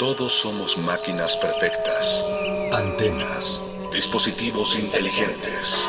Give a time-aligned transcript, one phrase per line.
[0.00, 2.24] Todos somos máquinas perfectas,
[2.72, 3.60] antenas,
[3.92, 5.86] dispositivos inteligentes.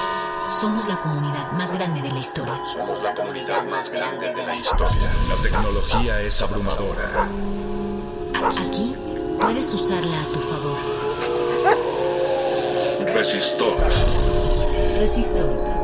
[0.50, 2.60] Somos la comunidad más grande de la historia.
[2.66, 5.10] Somos la comunidad más grande de la historia.
[5.30, 7.30] La tecnología es abrumadora.
[8.68, 8.98] Aquí
[9.40, 10.78] puedes usarla a tu favor.
[13.16, 13.78] Resistor.
[15.00, 15.81] Resistor.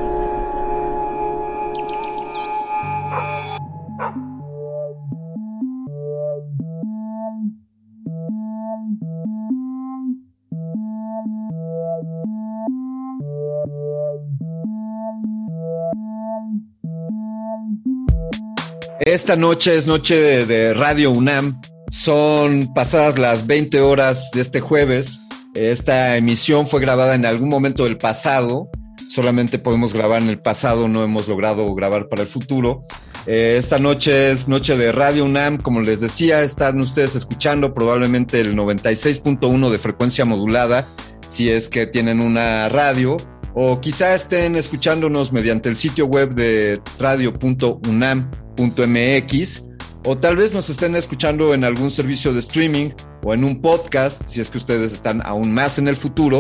[19.08, 21.62] Esta noche es noche de, Radio UNAM.
[21.92, 25.22] Son pasadas las 20 horas de este jueves.
[25.54, 28.70] Esta emisión fue grabada en algún momento del pasado.
[29.10, 32.84] Solamente podemos grabar en el pasado, no hemos logrado grabar para el futuro.
[33.26, 35.60] Eh, esta noche es noche de Radio UNAM.
[35.62, 40.86] Como les decía, están ustedes escuchando probablemente el 96.1 de frecuencia modulada,
[41.26, 43.16] si es que tienen una radio
[43.60, 49.64] o quizá estén escuchándonos mediante el sitio web de radio.unam mx
[50.06, 52.92] o tal vez nos estén escuchando en algún servicio de streaming
[53.24, 56.40] o en un podcast, si es que ustedes están aún más en el futuro.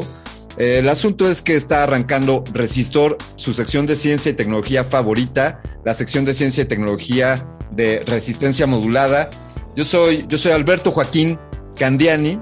[0.59, 5.59] Eh, el asunto es que está arrancando Resistor, su sección de ciencia y tecnología favorita,
[5.83, 9.31] la sección de ciencia y tecnología de resistencia modulada.
[9.75, 11.39] Yo soy, yo soy Alberto Joaquín
[11.75, 12.39] Candiani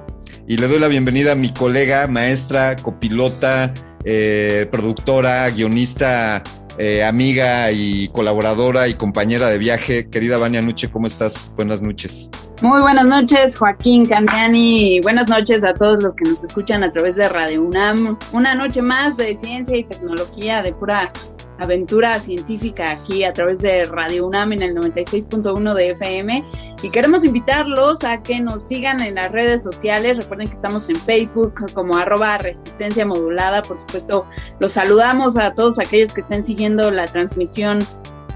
[0.50, 3.74] y le doy la bienvenida a mi colega, maestra, copilota,
[4.06, 6.44] eh, productora, guionista
[6.78, 10.10] eh, amiga y colaboradora y compañera de viaje.
[10.10, 11.50] Querida Vania Nuche, ¿cómo estás?
[11.56, 12.30] Buenas noches.
[12.62, 17.16] Muy buenas noches, Joaquín Candiani, buenas noches a todos los que nos escuchan a través
[17.18, 18.18] de Radio UNAM.
[18.32, 21.12] Una noche más de ciencia y tecnología, de pura
[21.60, 26.44] aventura científica aquí a través de Radio UNAM en el 96.1 de FM
[26.82, 30.18] y queremos invitarlos a que nos sigan en las redes sociales.
[30.18, 33.62] Recuerden que estamos en Facebook como arroba resistencia modulada.
[33.62, 34.26] Por supuesto,
[34.60, 37.80] los saludamos a todos aquellos que estén siguiendo la transmisión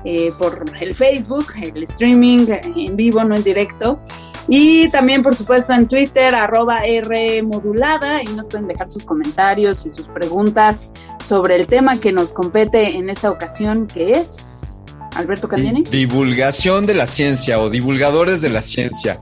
[0.06, 4.00] eh, por el Facebook, el streaming en vivo, no en directo.
[4.48, 9.86] Y también, por supuesto, en Twitter, arroba R modulada, y nos pueden dejar sus comentarios
[9.86, 10.92] y sus preguntas
[11.24, 15.84] sobre el tema que nos compete en esta ocasión, que es, Alberto Candiani.
[15.84, 19.22] Divulgación de la ciencia o divulgadores de la ciencia.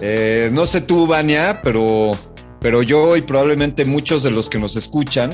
[0.00, 2.12] Eh, no sé tú, Vania, pero,
[2.60, 5.30] pero yo y probablemente muchos de los que nos escuchan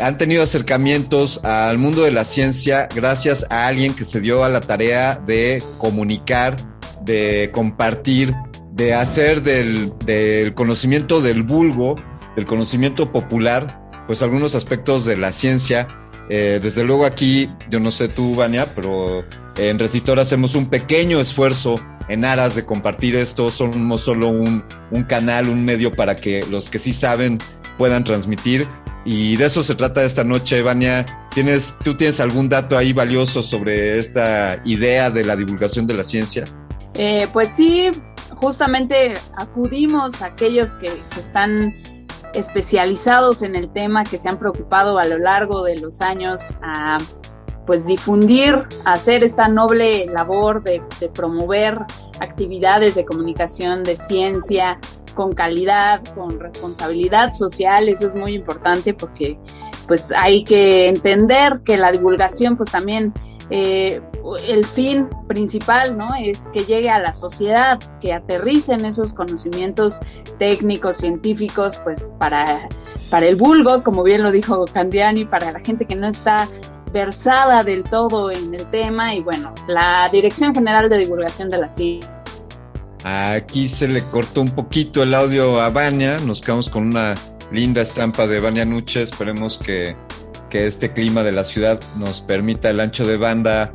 [0.00, 4.48] han tenido acercamientos al mundo de la ciencia gracias a alguien que se dio a
[4.48, 6.56] la tarea de comunicar,
[7.02, 8.34] de compartir,
[8.72, 11.96] de hacer del, conocimiento del vulgo,
[12.36, 15.88] del conocimiento popular, pues algunos aspectos de la ciencia.
[16.28, 19.24] Eh, desde luego aquí, yo no sé tú, Vania, pero
[19.56, 21.76] en Resistor hacemos un pequeño esfuerzo
[22.08, 23.50] en aras de compartir esto.
[23.50, 27.38] Somos solo un, un canal, un medio para que los que sí saben
[27.78, 28.66] puedan transmitir
[29.06, 31.06] y de eso se trata esta noche, Vania.
[31.32, 36.02] ¿Tienes, ¿Tú tienes algún dato ahí valioso sobre esta idea de la divulgación de la
[36.02, 36.44] ciencia?
[36.94, 37.88] Eh, pues sí,
[38.34, 41.74] justamente acudimos a aquellos que, están
[42.34, 46.98] especializados en el tema, que se han preocupado a lo largo de los años a
[47.64, 48.54] pues difundir,
[48.84, 51.78] hacer esta noble labor de, de promover
[52.20, 54.78] actividades de comunicación, de ciencia,
[55.16, 59.36] con calidad, con responsabilidad social, eso es muy importante porque
[59.88, 63.12] pues hay que entender que la divulgación pues también
[63.50, 64.00] eh,
[64.48, 66.10] el fin principal, ¿no?
[66.18, 70.00] Es que llegue a la sociedad, que aterricen esos conocimientos
[70.38, 72.68] técnicos, científicos, pues para,
[73.10, 76.48] para el vulgo, como bien lo dijo Candiani, para la gente que no está
[76.92, 81.68] versada del todo en el tema y bueno, la Dirección General de Divulgación de la
[81.68, 82.16] Ciencia
[83.08, 86.18] Aquí se le cortó un poquito el audio a Vania.
[86.18, 87.14] Nos quedamos con una
[87.52, 89.00] linda estampa de Vania Nuche.
[89.00, 89.94] Esperemos que,
[90.50, 93.72] que este clima de la ciudad nos permita el ancho de banda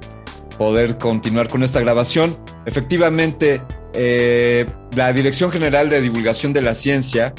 [0.57, 2.37] poder continuar con esta grabación.
[2.65, 3.61] Efectivamente,
[3.93, 4.65] eh,
[4.97, 7.33] la Dirección General de Divulgación de la Ciencia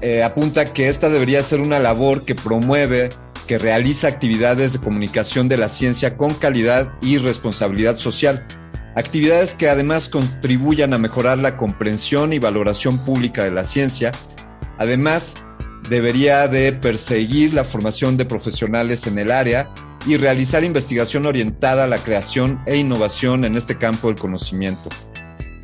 [0.00, 3.10] eh, apunta que esta debería ser una labor que promueve,
[3.46, 8.46] que realiza actividades de comunicación de la ciencia con calidad y responsabilidad social.
[8.96, 14.12] Actividades que además contribuyan a mejorar la comprensión y valoración pública de la ciencia.
[14.78, 15.34] Además,
[15.88, 19.68] debería de perseguir la formación de profesionales en el área
[20.06, 24.90] y realizar investigación orientada a la creación e innovación en este campo del conocimiento.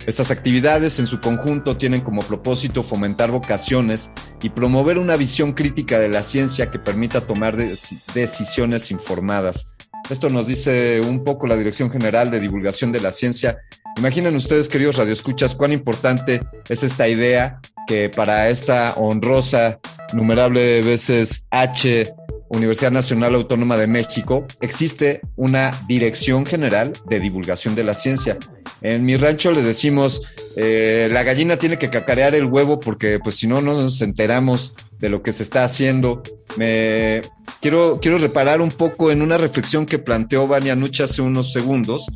[0.07, 4.11] Estas actividades en su conjunto tienen como propósito fomentar vocaciones
[4.43, 9.70] y promover una visión crítica de la ciencia que permita tomar decisiones informadas.
[10.11, 13.59] Esto nos dice un poco la Dirección General de Divulgación de la Ciencia.
[13.97, 19.79] Imaginen ustedes, queridos radioescuchas, cuán importante es esta idea que para esta honrosa,
[20.13, 22.13] numerable veces H
[22.49, 28.37] Universidad Nacional Autónoma de México, existe una Dirección General de Divulgación de la Ciencia.
[28.83, 30.23] En mi rancho le decimos,
[30.57, 34.75] eh, la gallina tiene que cacarear el huevo porque pues si no, no nos enteramos
[35.01, 36.23] de lo que se está haciendo.
[36.57, 37.23] Me
[37.61, 42.07] quiero, quiero reparar un poco en una reflexión que planteó Vania Nucha hace unos segundos,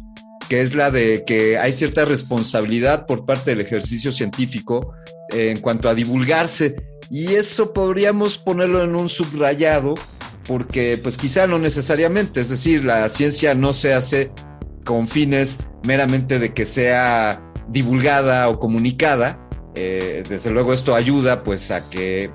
[0.49, 4.95] que es la de que hay cierta responsabilidad por parte del ejercicio científico
[5.31, 6.77] en cuanto a divulgarse.
[7.11, 9.95] Y eso podríamos ponerlo en un subrayado
[10.47, 14.31] porque pues quizá no necesariamente, es decir, la ciencia no se hace
[14.85, 19.41] con fines meramente de que sea divulgada o comunicada.
[19.75, 22.31] Eh, desde luego esto ayuda pues a que,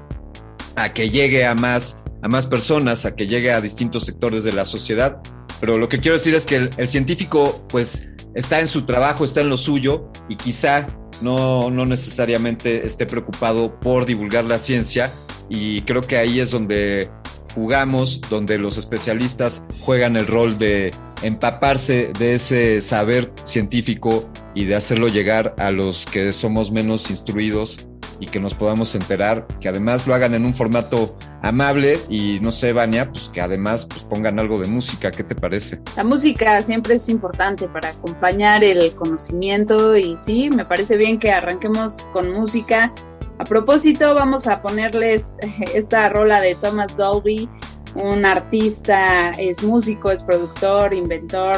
[0.80, 4.54] a que llegue a más, a más personas, a que llegue a distintos sectores de
[4.54, 5.22] la sociedad.
[5.60, 9.26] Pero lo que quiero decir es que el, el científico pues está en su trabajo,
[9.26, 10.88] está en lo suyo y quizá
[11.22, 15.12] no, no necesariamente esté preocupado por divulgar la ciencia
[15.50, 17.10] y creo que ahí es donde
[17.54, 20.92] jugamos, donde los especialistas juegan el rol de
[21.24, 27.90] empaparse de ese saber científico y de hacerlo llegar a los que somos menos instruidos
[28.20, 32.52] y que nos podamos enterar, que además lo hagan en un formato amable y no
[32.52, 35.82] sé, Vania, pues que además pues pongan algo de música, ¿qué te parece?
[35.96, 41.32] La música siempre es importante para acompañar el conocimiento y sí, me parece bien que
[41.32, 42.94] arranquemos con música
[43.40, 45.38] a propósito, vamos a ponerles
[45.74, 47.50] esta rola de Thomas Dolby,
[47.96, 51.58] un artista, es músico, es productor, inventor,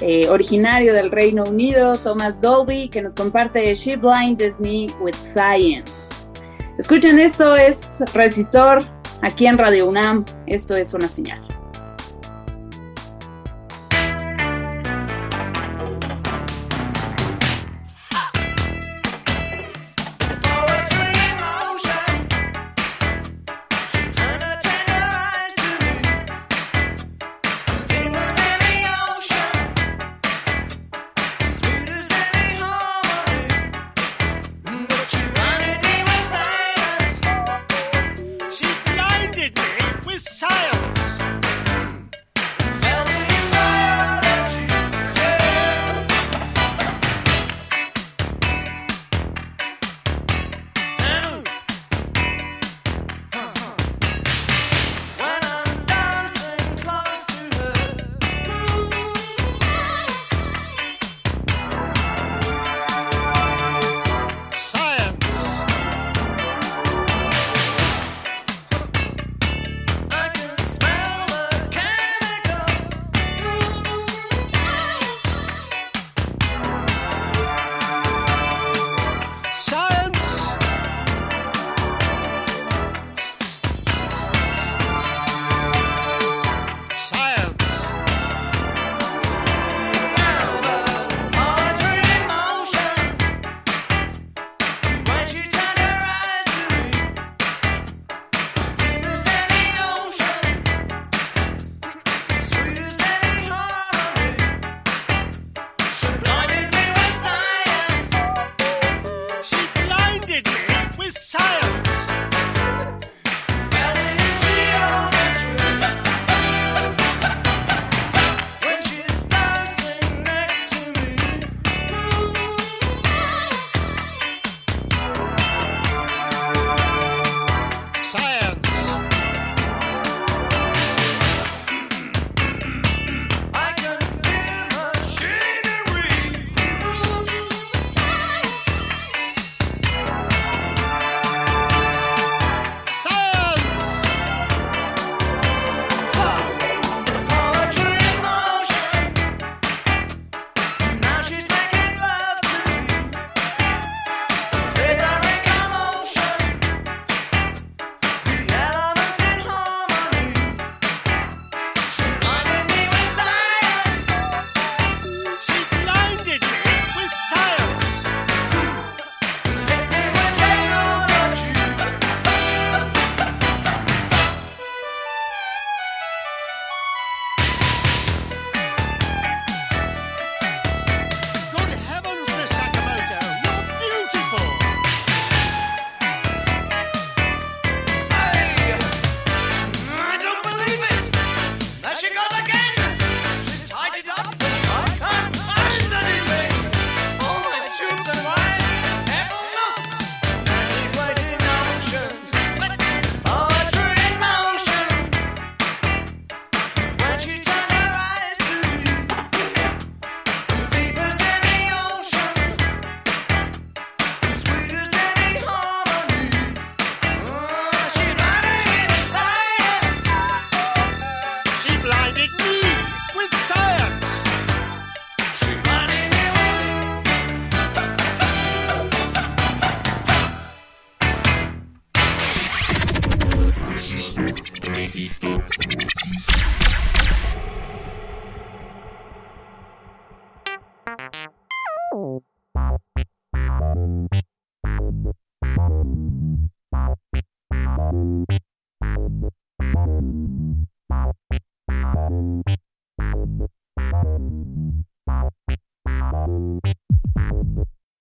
[0.00, 6.32] eh, originario del Reino Unido, Thomas Dolby, que nos comparte She Blinded Me with Science.
[6.78, 8.78] Escuchen, esto es Resistor,
[9.22, 11.59] aquí en Radio UNAM, esto es una señal.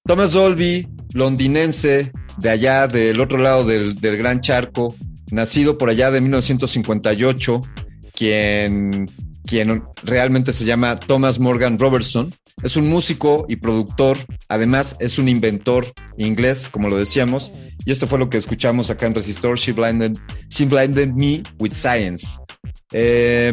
[0.09, 4.95] Thomas Dolby, londinense, de allá del otro lado del, del Gran Charco,
[5.29, 7.61] nacido por allá de 1958,
[8.15, 9.07] quien,
[9.45, 12.33] quien realmente se llama Thomas Morgan Robertson.
[12.63, 15.85] Es un músico y productor, además es un inventor
[16.17, 17.51] inglés, como lo decíamos,
[17.85, 20.17] y esto fue lo que escuchamos acá en Resistor, She Blinded,
[20.49, 22.39] She Blinded Me with Science.
[22.93, 23.51] Eh,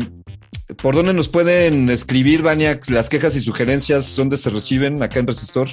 [0.83, 4.17] ¿Por dónde nos pueden escribir, Vania, las quejas y sugerencias?
[4.17, 5.69] ¿Dónde se reciben acá en Resistor?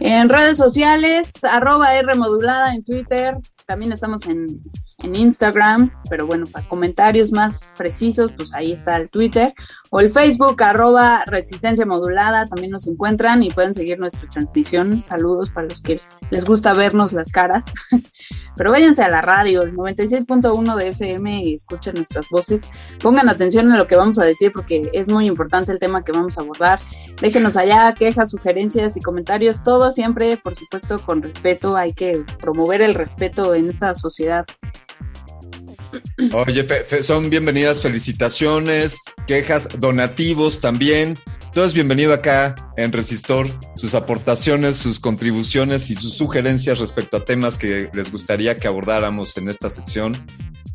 [0.00, 3.36] En redes sociales, arroba R modulada en Twitter,
[3.66, 4.60] también estamos en,
[5.02, 9.52] en, Instagram, pero bueno, para comentarios más precisos, pues ahí está el Twitter
[9.90, 15.02] o el Facebook, arroba resistencia modulada, también nos encuentran y pueden seguir nuestra transmisión.
[15.02, 17.66] Saludos para los que les gusta vernos las caras.
[18.56, 22.62] Pero váyanse a la radio, el 96.1 de FM y escuchen nuestras voces.
[23.00, 26.12] Pongan atención a lo que vamos a decir porque es muy importante el tema que
[26.12, 26.80] vamos a abordar.
[27.20, 31.76] Déjenos allá quejas, sugerencias y comentarios, todo siempre, por supuesto, con respeto.
[31.76, 34.44] Hay que promover el respeto en esta sociedad.
[36.32, 41.14] Oye, fe, fe, son bienvenidas felicitaciones, quejas, donativos también.
[41.52, 47.24] Todo es bienvenido acá en Resistor, sus aportaciones, sus contribuciones y sus sugerencias respecto a
[47.24, 50.12] temas que les gustaría que abordáramos en esta sección.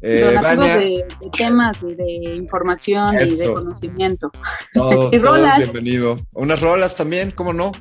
[0.01, 3.33] Eh, de, de, temas y de información eso.
[3.33, 4.31] y de conocimiento.
[4.73, 5.57] Todo, y rolas.
[5.59, 6.15] bienvenido.
[6.31, 7.71] Unas rolas también, ¿cómo no?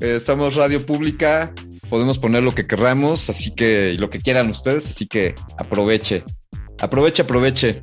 [0.00, 1.52] Eh, estamos radio pública,
[1.88, 6.22] podemos poner lo que querramos, así que lo que quieran ustedes, así que aproveche.
[6.80, 7.80] Aproveche, aproveche.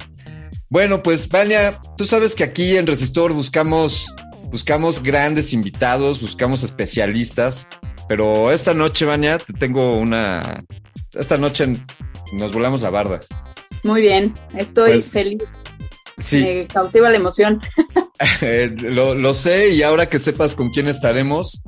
[0.69, 4.13] Bueno, pues Vania, tú sabes que aquí en Resistor buscamos,
[4.49, 7.67] buscamos grandes invitados, buscamos especialistas,
[8.07, 10.63] pero esta noche, Vania, te tengo una...
[11.13, 11.73] Esta noche
[12.31, 13.19] nos volamos la barda.
[13.83, 15.43] Muy bien, estoy pues, feliz.
[16.17, 16.41] Sí.
[16.41, 17.59] Me cautiva la emoción.
[18.41, 21.63] eh, lo, lo, sé y ahora que sepas con quién estaremos,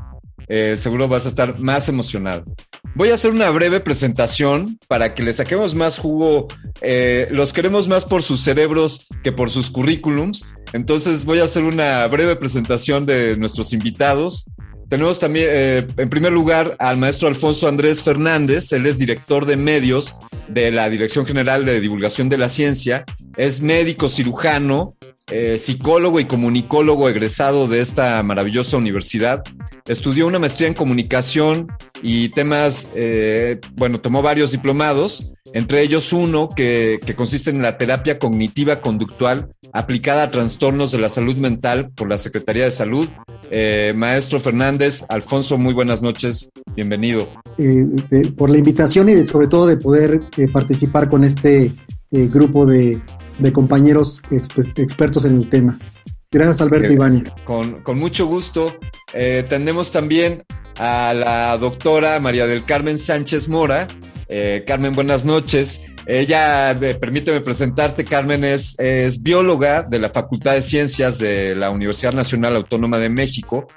[0.48, 2.46] eh, seguro vas a estar más emocionado.
[2.96, 6.48] Voy a hacer una breve presentación para que le saquemos más jugo.
[6.82, 10.46] Eh, los queremos más por sus cerebros que por sus currículums.
[10.74, 14.46] Entonces voy a hacer una breve presentación de nuestros invitados.
[14.90, 18.72] Tenemos también, eh, en primer lugar, al maestro Alfonso Andrés Fernández.
[18.74, 20.14] Él es director de medios
[20.48, 23.06] de la Dirección General de Divulgación de la Ciencia.
[23.38, 24.96] Es médico cirujano,
[25.32, 29.42] eh, psicólogo y comunicólogo egresado de esta maravillosa universidad.
[29.88, 31.68] Estudió una maestría en comunicación
[32.02, 37.78] y temas, eh, bueno, tomó varios diplomados, entre ellos uno que, que, consiste en la
[37.78, 43.08] terapia cognitiva conductual aplicada a trastornos de la salud mental por la Secretaría de Salud.
[43.50, 47.30] Eh, maestro Fernández, Alfonso, muy buenas noches, bienvenido.
[48.36, 50.20] Por la invitación y sobre todo de poder
[50.52, 51.72] participar con este
[52.12, 53.02] grupo de,
[53.40, 55.78] de compañeros exp expertos en el tema.
[56.32, 57.24] Gracias, Alberto eh, Ivania.
[57.44, 58.76] Con, con, mucho gusto.
[59.14, 60.44] Eh, tenemos también
[60.80, 63.88] a la doctora María del Carmen Sánchez Mora.
[64.30, 65.82] Eh, Carmen, buenas noches.
[66.06, 71.70] Ella, de, permíteme presentarte, Carmen, es, es bióloga de la Facultad de Ciencias de la
[71.70, 73.68] Universidad Nacional Autónoma de México.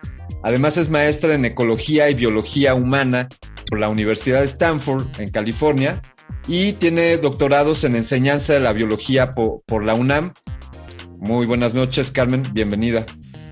[0.43, 3.29] Además es maestra en Ecología y Biología Humana
[3.69, 6.01] por la Universidad de Stanford, en California,
[6.49, 10.33] y tiene doctorados en enseñanza de la biología por, por la UNAM.
[11.19, 13.05] Muy buenas noches, Carmen, bienvenida.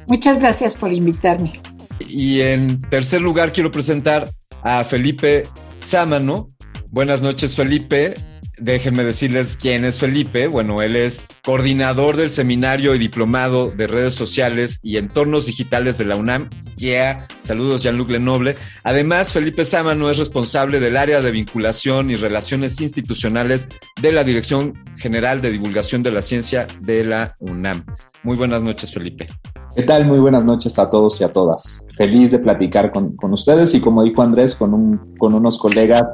[0.07, 1.61] Muchas gracias por invitarme.
[2.01, 4.31] Y en tercer lugar quiero presentar
[4.63, 5.45] a Felipe
[5.85, 6.51] Sámano.
[6.89, 8.15] Buenas noches, Felipe.
[8.59, 10.47] Déjenme decirles quién es Felipe.
[10.47, 16.05] Bueno, él es coordinador del seminario y diplomado de redes sociales y entornos digitales de
[16.05, 16.51] la UNAM.
[16.77, 18.57] Yeah, saludos Jean-Luc Lenoble.
[18.83, 23.69] Además, Felipe Sámano es responsable del área de vinculación y relaciones institucionales
[24.01, 27.85] de la Dirección General de Divulgación de la Ciencia de la UNAM.
[28.23, 29.27] Muy buenas noches, Felipe.
[29.77, 30.07] ¿Qué tal?
[30.07, 31.85] Muy buenas noches a todos y a todas.
[31.97, 36.05] Feliz de platicar con, con ustedes y como dijo Andrés, con, un, con unos colegas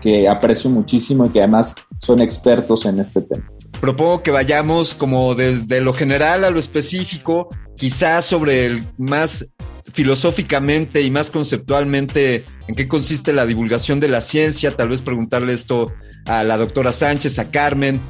[0.00, 3.44] que aprecio muchísimo y que además son expertos en este tema.
[3.80, 9.46] Propongo que vayamos como desde lo general a lo específico, quizás sobre el más
[9.92, 15.52] filosóficamente y más conceptualmente en qué consiste la divulgación de la ciencia, tal vez preguntarle
[15.52, 15.92] esto
[16.26, 18.00] a la doctora Sánchez, a Carmen,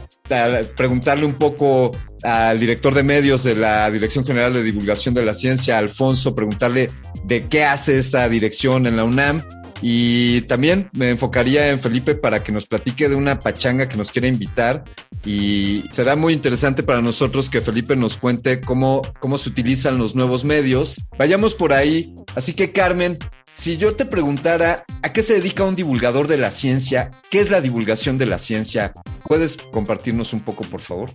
[0.76, 1.92] preguntarle un poco
[2.22, 6.90] al director de medios de la Dirección General de Divulgación de la Ciencia, Alfonso, preguntarle
[7.24, 9.42] de qué hace esta dirección en la UNAM
[9.80, 14.10] Y también me enfocaría en Felipe para que nos platique de una pachanga que nos
[14.10, 14.84] quiera invitar.
[15.24, 20.14] Y será muy interesante para nosotros que Felipe nos cuente cómo, cómo se utilizan los
[20.14, 21.00] nuevos medios.
[21.18, 22.14] Vayamos por ahí.
[22.34, 23.18] Así que Carmen,
[23.52, 27.50] si yo te preguntara a qué se dedica un divulgador de la ciencia, ¿qué es
[27.50, 28.92] la divulgación de la ciencia?
[29.26, 31.10] ¿Puedes compartirnos un poco, por favor?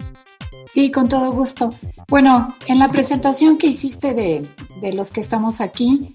[0.73, 1.69] Sí, con todo gusto.
[2.09, 4.45] Bueno, en la presentación que hiciste de,
[4.81, 6.13] de los que estamos aquí,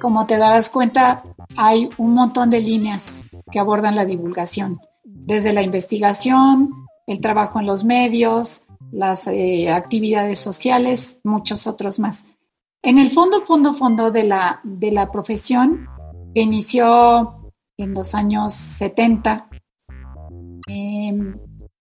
[0.00, 1.22] como te darás cuenta,
[1.56, 6.70] hay un montón de líneas que abordan la divulgación, desde la investigación,
[7.06, 8.62] el trabajo en los medios,
[8.92, 12.24] las eh, actividades sociales, muchos otros más.
[12.82, 15.86] En el fondo, fondo, fondo de la, de la profesión,
[16.34, 19.48] que inició en los años 70,
[20.68, 21.36] em,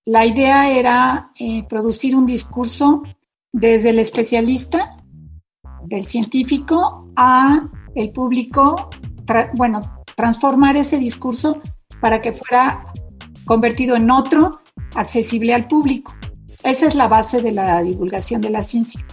[0.05, 3.03] la idea era eh, producir un discurso
[3.51, 5.03] desde el especialista,
[5.83, 8.89] del científico, a el público,
[9.55, 9.79] bueno,
[10.15, 11.59] transformar ese discurso
[11.99, 12.85] para que fuera
[13.45, 14.61] convertido en otro
[14.95, 16.13] accesible al público.
[16.63, 19.05] Esa es la base de la divulgación de la ciencia.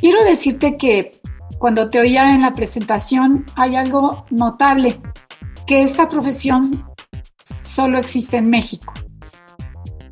[0.00, 1.20] Quiero decirte que
[1.58, 5.00] cuando te oía en la presentación hay algo notable,
[5.66, 6.84] que esta profesión
[7.62, 8.94] solo existe en México.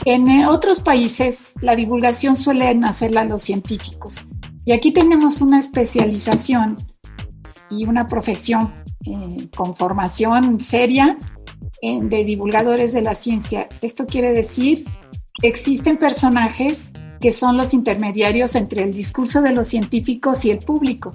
[0.04, 4.26] En eh, otros países la divulgación suele hacerla los científicos
[4.64, 6.76] y aquí tenemos una especialización
[7.70, 8.72] y una profesión
[9.06, 11.18] eh, con formación seria
[11.82, 13.68] eh, de divulgadores de la ciencia.
[13.82, 14.84] Esto quiere decir
[15.40, 20.58] que existen personajes que son los intermediarios entre el discurso de los científicos y el
[20.58, 21.12] público.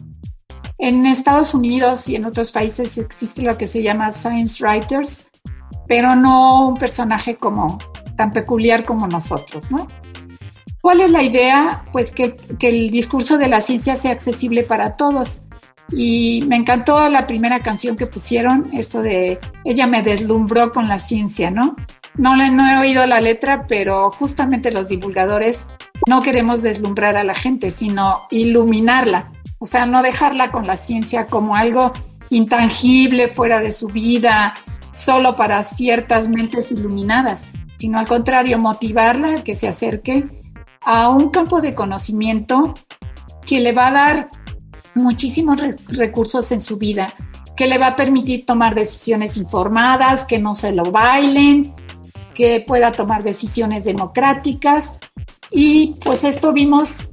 [0.77, 5.27] En Estados Unidos y en otros países existe lo que se llama science writers,
[5.87, 7.77] pero no un personaje como
[8.17, 9.85] tan peculiar como nosotros, ¿no?
[10.81, 11.85] ¿Cuál es la idea?
[11.91, 15.43] Pues que, que el discurso de la ciencia sea accesible para todos
[15.91, 20.99] y me encantó la primera canción que pusieron, esto de ella me deslumbró con la
[20.99, 21.75] ciencia, ¿no?
[22.15, 25.67] No, no he oído la letra, pero justamente los divulgadores
[26.07, 31.27] no queremos deslumbrar a la gente, sino iluminarla, o sea, no dejarla con la ciencia
[31.27, 31.91] como algo
[32.29, 34.53] intangible, fuera de su vida,
[34.91, 40.27] solo para ciertas mentes iluminadas, sino al contrario, motivarla a que se acerque
[40.81, 42.73] a un campo de conocimiento
[43.45, 44.29] que le va a dar
[44.95, 47.13] muchísimos recursos en su vida
[47.55, 51.73] que le va a permitir tomar decisiones informadas, que no se lo bailen,
[52.33, 54.93] que pueda tomar decisiones democráticas.
[55.51, 57.09] Y pues esto vimos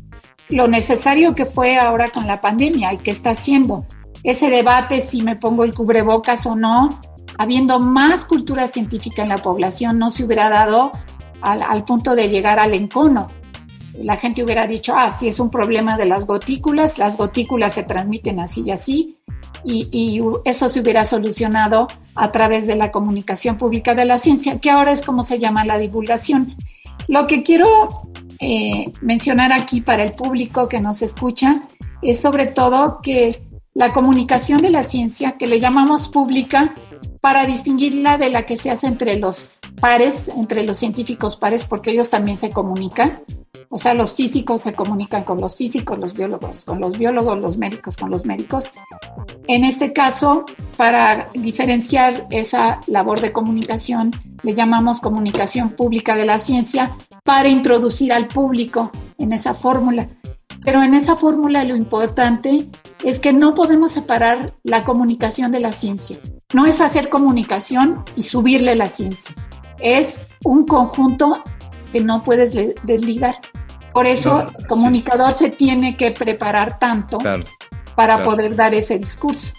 [0.49, 3.85] lo necesario que fue ahora con la pandemia y que está haciendo.
[4.23, 6.99] Ese debate si me pongo el cubrebocas o no,
[7.37, 10.93] habiendo más cultura científica en la población, no se hubiera dado
[11.43, 13.27] al, al punto de llegar al encono
[14.03, 17.83] la gente hubiera dicho, ah, sí, es un problema de las gotículas, las gotículas se
[17.83, 19.17] transmiten así y así,
[19.65, 24.71] y, eso se hubiera solucionado a través de la comunicación pública de la ciencia, que
[24.71, 26.55] ahora es como se llama la divulgación.
[27.07, 28.07] Lo que quiero
[28.41, 31.63] eh, mencionar aquí para el público que nos escucha
[32.03, 33.43] es sobre todo que
[33.75, 36.75] la comunicación de la ciencia, que le llamamos pública,
[37.21, 41.91] para distinguirla de la que se hace entre los pares, entre los científicos pares, porque
[41.91, 43.23] ellos también se comunican,
[43.71, 47.59] o sea, los físicos se comunican con los físicos, los biólogos con los biólogos, los
[47.59, 48.73] médicos con los médicos.
[49.47, 54.11] En este caso, para diferenciar esa labor de comunicación,
[54.43, 60.09] le llamamos comunicación pública de la ciencia para introducir al público en esa fórmula.
[60.65, 62.69] Pero en esa fórmula lo importante
[63.05, 66.17] es que no podemos separar la comunicación de la ciencia.
[66.55, 69.35] No es hacer comunicación y subirle la ciencia.
[69.79, 71.45] Es un conjunto
[71.93, 73.39] que no puedes desligar.
[73.93, 77.19] Por eso el comunicador se tiene que preparar tanto
[77.97, 79.55] para poder dar ese discurso.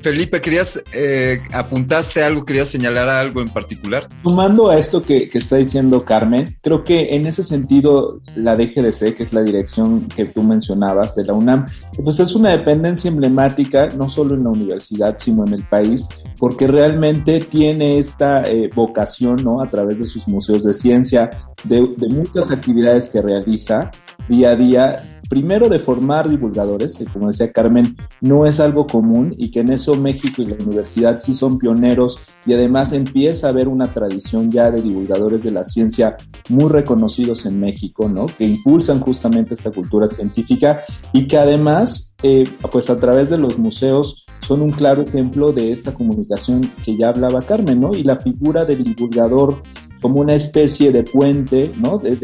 [0.00, 4.08] Felipe, querías, eh, apuntaste algo, querías señalar algo en particular.
[4.22, 9.22] Sumando a esto que, está diciendo Carmen, creo que en ese sentido la DGDC, que
[9.24, 11.66] es la dirección que tú mencionabas de la UNAM,
[12.02, 16.66] pues es una dependencia emblemática, no solo en la universidad, sino en el país, porque
[16.66, 19.60] realmente tiene esta eh, vocación, ¿no?
[19.60, 21.30] A través de sus museos de ciencia,
[21.64, 23.90] de, de muchas actividades que realiza
[24.28, 29.34] día a día primero de formar divulgadores, que como decía Carmen, no es algo común
[29.38, 33.50] y que en eso México y la universidad sí son pioneros y además empieza a
[33.50, 36.18] haber una tradición ya de divulgadores de la ciencia
[36.50, 38.26] muy reconocidos en México, ¿no?
[38.26, 40.82] Que impulsan justamente esta cultura científica
[41.14, 45.72] y que además, eh, pues a través de los museos son un claro ejemplo de
[45.72, 47.94] esta comunicación que ya hablaba Carmen, ¿no?
[47.94, 49.62] Y la figura del divulgador
[50.02, 51.96] como una especie de puente, ¿no?
[51.96, 52.16] De,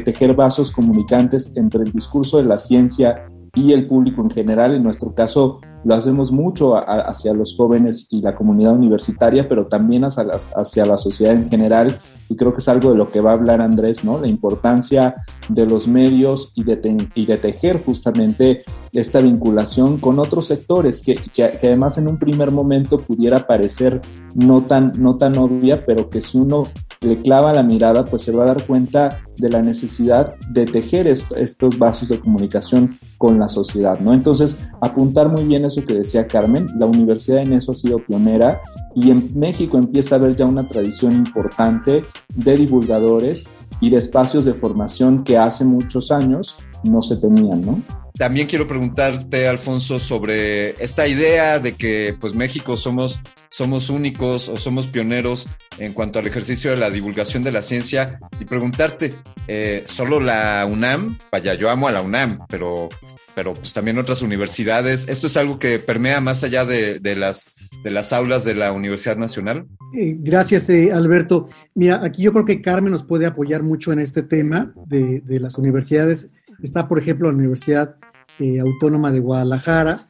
[0.00, 4.82] tejer vasos comunicantes entre el discurso de la ciencia y el público en general, en
[4.82, 10.24] nuestro caso, lo hacemos mucho hacia los jóvenes y la comunidad universitaria, pero también hacia
[10.24, 12.00] la, hacia la sociedad en general.
[12.28, 14.18] Y creo que es algo de lo que va a hablar Andrés, ¿no?
[14.18, 15.14] La importancia
[15.48, 21.14] de los medios y de, y de tejer justamente esta vinculación con otros sectores que,
[21.14, 24.00] que, además en un primer momento pudiera parecer
[24.34, 26.64] no tan, no tan obvia, pero que si uno
[27.00, 31.06] le clava la mirada, pues se va a dar cuenta de la necesidad de tejer
[31.06, 34.12] estos vasos de comunicación con la sociedad, ¿no?
[34.12, 38.60] Entonces, apuntar muy bien eso que decía Carmen, la universidad en eso ha sido pionera
[38.94, 42.02] y en México empieza a haber ya una tradición importante
[42.34, 43.48] de divulgadores
[43.80, 47.82] y de espacios de formación que hace muchos años no se tenían, ¿no?
[48.18, 54.56] También quiero preguntarte, Alfonso, sobre esta idea de que pues México somos, somos únicos o
[54.56, 55.46] somos pioneros
[55.78, 59.14] en cuanto al ejercicio de la divulgación de la ciencia y preguntarte,
[59.46, 61.16] eh, ¿solo la UNAM?
[61.30, 62.88] Vaya, yo amo a la UNAM, pero,
[63.36, 65.06] pero pues también otras universidades.
[65.08, 67.46] ¿Esto es algo que permea más allá de, las,
[67.84, 69.68] de las aulas de la Universidad Nacional?
[69.92, 71.48] Gracias, eh, Alberto.
[71.76, 75.38] Mira, aquí yo creo que Carmen nos puede apoyar mucho en este tema de, de
[75.38, 76.32] las universidades.
[76.60, 77.94] Está, por ejemplo, la Universidad
[78.38, 80.08] eh, Autónoma de Guadalajara,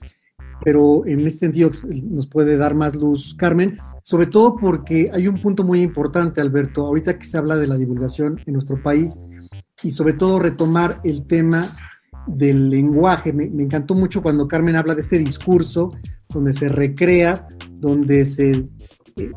[0.62, 1.70] pero en este sentido
[2.04, 6.86] nos puede dar más luz Carmen, sobre todo porque hay un punto muy importante, Alberto,
[6.86, 9.20] ahorita que se habla de la divulgación en nuestro país
[9.82, 11.64] y sobre todo retomar el tema
[12.26, 13.32] del lenguaje.
[13.32, 15.92] Me, encantó mucho cuando Carmen habla de este discurso
[16.28, 18.50] donde se recrea, donde se...
[19.16, 19.32] Eh,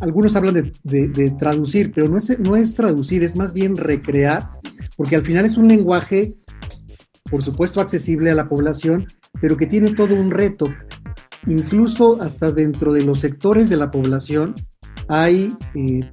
[0.00, 4.50] algunos hablan de, traducir, pero no es, no es traducir, es más bien recrear,
[4.96, 6.34] porque al final es un lenguaje
[7.32, 9.06] por supuesto accesible a la población,
[9.40, 10.68] pero que tiene todo un reto.
[11.46, 14.54] Incluso hasta dentro de los sectores de la población
[15.08, 16.10] hay eh,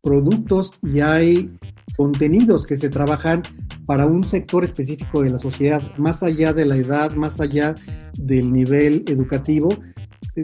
[0.00, 1.52] productos y hay
[1.96, 3.42] contenidos que se trabajan
[3.86, 7.74] para un sector específico de la sociedad, más allá de la edad, más allá
[8.16, 9.68] del nivel educativo,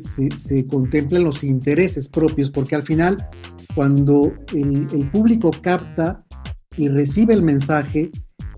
[0.01, 3.17] se, contemplan los intereses propios, porque al final,
[3.73, 6.25] cuando el público capta
[6.77, 8.11] y recibe el mensaje,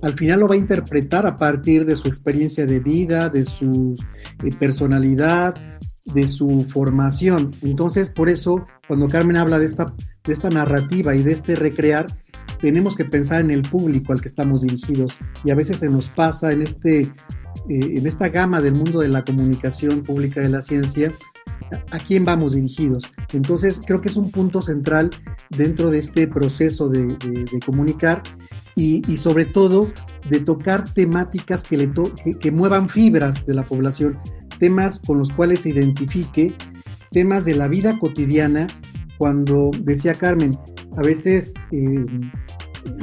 [0.04, 3.96] al final lo va a interpretar a partir de su experiencia de vida, de su
[4.44, 5.54] eh, personalidad,
[6.04, 7.52] de su formación.
[7.62, 12.04] Entonces, por eso, cuando Carmen habla de esta, de esta narrativa y de este recrear,
[12.60, 15.16] tenemos que pensar en el público al que estamos dirigidos.
[15.42, 17.10] Y a veces se nos pasa en, este, eh,
[17.68, 21.12] en esta gama del mundo de la comunicación pública de la ciencia,
[21.90, 23.10] a quién vamos dirigidos.
[23.32, 25.08] Entonces, creo que es un punto central
[25.48, 28.22] dentro de este proceso de, de comunicar
[28.76, 29.92] y, sobre todo
[30.28, 31.90] de tocar temáticas que, le
[32.40, 34.18] que, muevan fibras de la población,
[34.58, 36.52] temas con los cuales se identifique,
[37.10, 38.66] temas de la vida cotidiana.
[39.18, 40.58] Cuando decía Carmen,
[40.96, 42.04] a veces eh,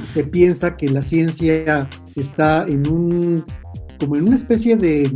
[0.04, 3.46] se piensa que la ciencia está en un
[4.00, 5.12] como en una especie de,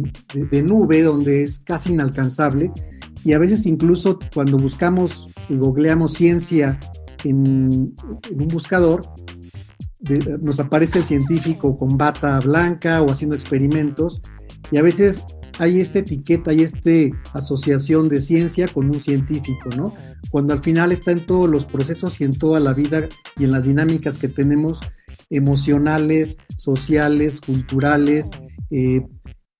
[0.63, 2.71] nube donde es casi inalcanzable
[3.23, 6.79] y a veces incluso cuando buscamos y googleamos ciencia
[7.23, 7.95] en,
[8.29, 9.01] en un buscador,
[10.41, 14.21] nos aparece el científico con bata blanca o haciendo experimentos
[14.71, 15.23] y a veces
[15.59, 16.91] hay esta etiqueta y esta
[17.33, 19.93] asociación de ciencia con un científico, ¿no?
[20.29, 23.51] Cuando al final está en todos los procesos y en toda la vida y en
[23.51, 24.79] las dinámicas que tenemos
[25.29, 28.31] emocionales, sociales, culturales,
[28.69, 29.01] eh,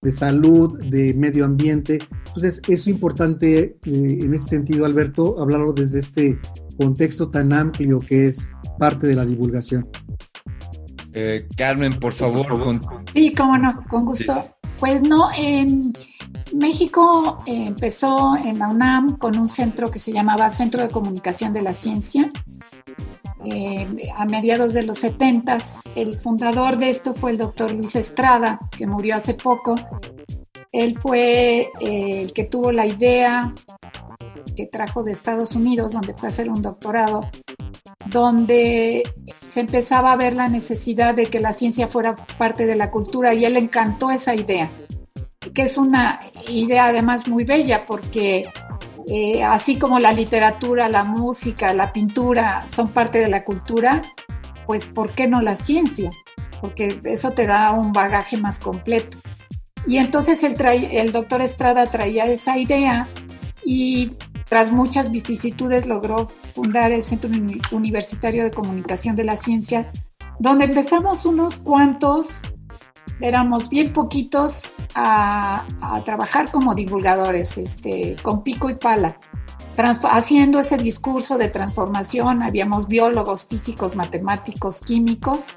[0.01, 1.97] de salud, de medio ambiente.
[2.27, 6.39] Entonces, es importante eh, en ese sentido, Alberto, hablarlo desde este
[6.77, 9.87] contexto tan amplio que es parte de la divulgación.
[11.17, 12.45] Eh, Carmen, por favor.
[13.13, 14.49] Sí, cómo no, con gusto.
[14.77, 15.93] Pues no, en
[16.53, 21.53] México eh, empezó en la UNAM con un centro que se llamaba Centro de Comunicación
[21.53, 22.29] de la Ciencia.
[23.45, 25.57] Eh, a mediados de los 70,
[25.95, 29.75] el fundador de esto fue el doctor Luis Estrada, que murió hace poco.
[30.73, 33.53] Él fue el que tuvo la idea
[34.57, 37.21] que trajo de Estados Unidos, donde fue a hacer un doctorado,
[38.05, 39.03] donde
[39.43, 43.33] se empezaba a ver la necesidad de que la ciencia fuera parte de la cultura
[43.33, 44.69] y él encantó esa idea,
[45.53, 48.47] que es una idea además muy bella porque
[49.07, 54.01] eh, así como la literatura, la música, la pintura son parte de la cultura,
[54.65, 56.09] pues ¿por qué no la ciencia?
[56.61, 59.17] Porque eso te da un bagaje más completo.
[59.85, 60.55] Y entonces el,
[60.91, 63.07] el doctor Estrada traía esa idea
[63.63, 64.13] y
[64.45, 67.29] tras muchas vicisitudes logró fundar el Centro
[67.71, 69.91] Universitario de Comunicación de la Ciencia,
[70.39, 72.41] donde empezamos unos cuantos,
[73.19, 75.65] éramos bien poquitos, a,
[76.05, 79.17] trabajar como divulgadores, este, con pico y pala,
[80.09, 82.43] haciendo ese discurso de transformación.
[82.43, 85.47] Habíamos biólogos, físicos, matemáticos, químicos,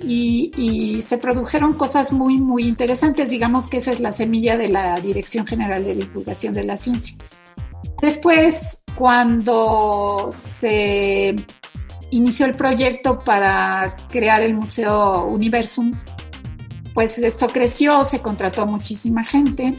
[0.00, 3.30] y, y, se produjeron cosas muy, muy interesantes.
[3.30, 7.16] Digamos que esa es la semilla de la Dirección General de Divulgación de la Ciencia.
[8.00, 11.34] Después, cuando se
[12.10, 15.92] inició el proyecto para crear el Museo Universum,
[16.94, 19.74] pues esto creció, se contrató muchísima gente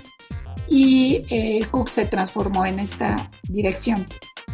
[0.67, 4.05] y el CUC se transformó en esta dirección.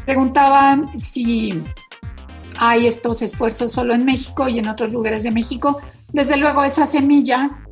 [0.06, 1.64] Preguntaban si
[2.58, 5.82] hay estos esfuerzos solo en México y en otros lugares de México.
[6.14, 7.66] Desde luego esa semilla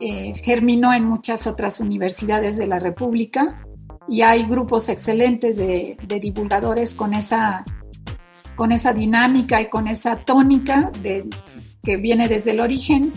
[0.00, 3.65] eh, germinó en muchas otras universidades de la República
[4.08, 7.64] y hay grupos excelentes de, divulgadores con esa,
[8.54, 10.90] con esa dinámica y con esa tónica
[11.82, 13.12] que viene desde el origen,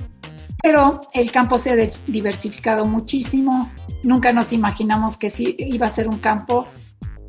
[0.62, 3.72] pero el campo se ha diversificado muchísimo.
[4.04, 6.68] Nunca nos imaginamos que iba a ser un campo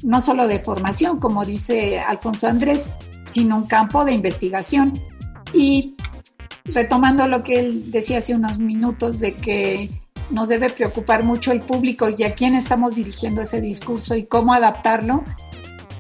[0.02, 2.92] no solo de formación, como dice Alfonso Andrés,
[3.30, 4.92] sino un campo de investigación.
[5.52, 5.96] Y
[6.64, 9.90] retomando lo que él decía hace unos minutos de que
[10.30, 14.52] nos debe preocupar mucho el público y a quién estamos dirigiendo ese discurso y cómo
[14.52, 15.24] adaptarlo,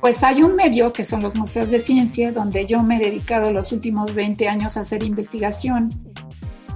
[0.00, 3.52] pues hay un medio que son los museos de ciencia, donde yo me he dedicado
[3.52, 5.88] los últimos 20 años a hacer investigación,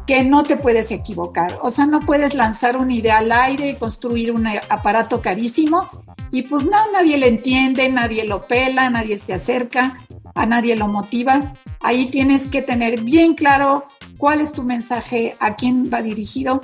[0.06, 1.58] que no te puedes equivocar.
[1.62, 5.88] O sea, no puedes lanzar una idea al aire y construir un aparato carísimo
[6.30, 9.96] y pues no, nadie le entiende, nadie lo pela, nadie se acerca,
[10.34, 11.54] a nadie lo motiva.
[11.80, 13.86] Ahí tienes que tener bien claro
[14.18, 16.60] cuál es tu mensaje, a quién va dirigido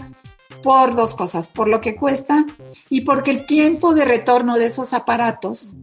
[0.63, 2.45] por dos cosas, por lo que cuesta
[2.89, 5.75] y porque el tiempo de retorno de esos aparatos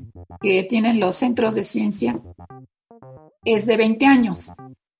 [0.42, 2.20] que tienen los centros de ciencia
[3.44, 4.52] es de 20 años.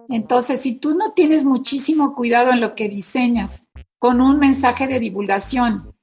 [0.10, 3.66] Entonces, si tú no tienes muchísimo cuidado en lo que diseñas
[4.00, 5.94] con un mensaje de divulgación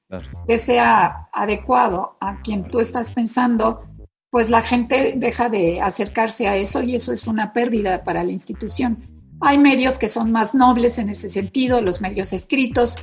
[0.46, 3.84] que sea adecuado a quien tú estás pensando,
[4.30, 8.32] pues la gente deja de acercarse a eso y eso es una pérdida para la
[8.32, 9.08] institución.
[9.40, 12.96] Hay medios que son más nobles en ese sentido, los medios escritos,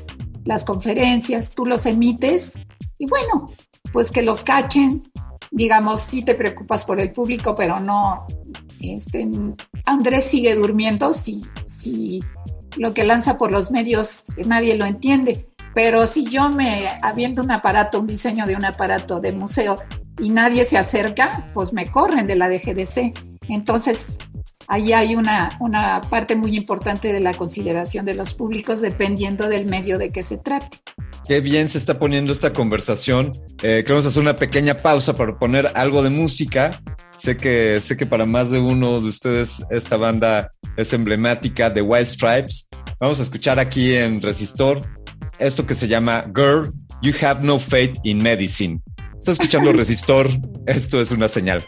[0.46, 2.58] las conferencias, tú los emites
[2.98, 3.48] y bueno,
[3.92, 5.04] pues que los cachen.
[5.54, 8.26] Digamos, si te preocupas por el público, pero no,
[8.80, 9.30] este,
[9.86, 12.20] Andrés sigue durmiendo si, si
[12.78, 15.48] lo que lanza por los medios nadie lo entiende.
[15.74, 19.76] Pero si yo me aviento un aparato, un diseño de un aparato de museo
[20.20, 23.14] y nadie se acerca, pues me corren de la DGDC.
[23.48, 24.18] Entonces,
[24.68, 29.66] ahí hay una, una parte muy importante de la consideración de los públicos dependiendo del
[29.66, 30.78] medio de que se trate.
[31.28, 33.32] Qué bien se está poniendo esta conversación.
[33.64, 36.72] Eh, queremos hacer una pequeña pausa para poner algo de música.
[37.16, 41.82] Sé que, sé que para más de uno de ustedes esta banda es emblemática, The
[41.82, 42.70] White Stripes.
[43.00, 44.80] Vamos a escuchar aquí en Resistor
[45.42, 46.72] esto que se llama Girl,
[47.02, 48.80] You Have No Faith in Medicine.
[49.18, 50.30] Está escuchando Resistor,
[50.68, 51.64] esto es una señal.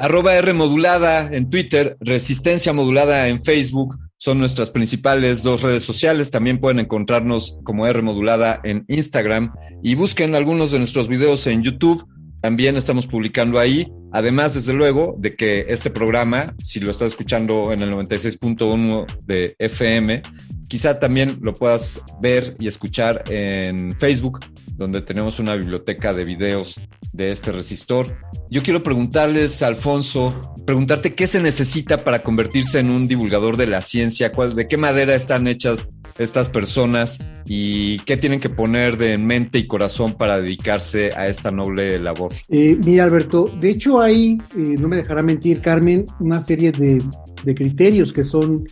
[0.00, 3.98] Arroba R modulada en Twitter, Resistencia modulada en Facebook.
[4.16, 6.30] Son nuestras principales dos redes sociales.
[6.30, 11.62] También pueden encontrarnos como R modulada en Instagram y busquen algunos de nuestros videos en
[11.62, 12.06] YouTube.
[12.40, 13.88] También estamos publicando ahí.
[14.12, 19.56] Además, desde luego, de que este programa, si lo estás escuchando en el 96.1 de
[19.58, 20.22] FM,
[20.68, 24.40] quizá también lo puedas ver y escuchar en Facebook,
[24.74, 26.80] donde tenemos una biblioteca de videos
[27.12, 28.16] de este resistor.
[28.50, 33.82] Yo quiero preguntarles, Alfonso, preguntarte qué se necesita para convertirse en un divulgador de la
[33.82, 39.58] ciencia, de qué madera están hechas estas personas y qué tienen que poner de mente
[39.58, 42.32] y corazón para dedicarse a esta noble labor.
[42.48, 47.54] Eh, mira, Alberto, de hecho hay, eh, no me dejará mentir, Carmen, una serie de
[47.54, 48.64] criterios que son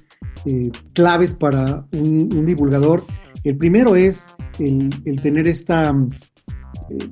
[0.47, 3.05] eh, claves para un, divulgador.
[3.43, 4.29] El primero es
[4.61, 5.93] el, tener esta,
[6.89, 7.11] eh,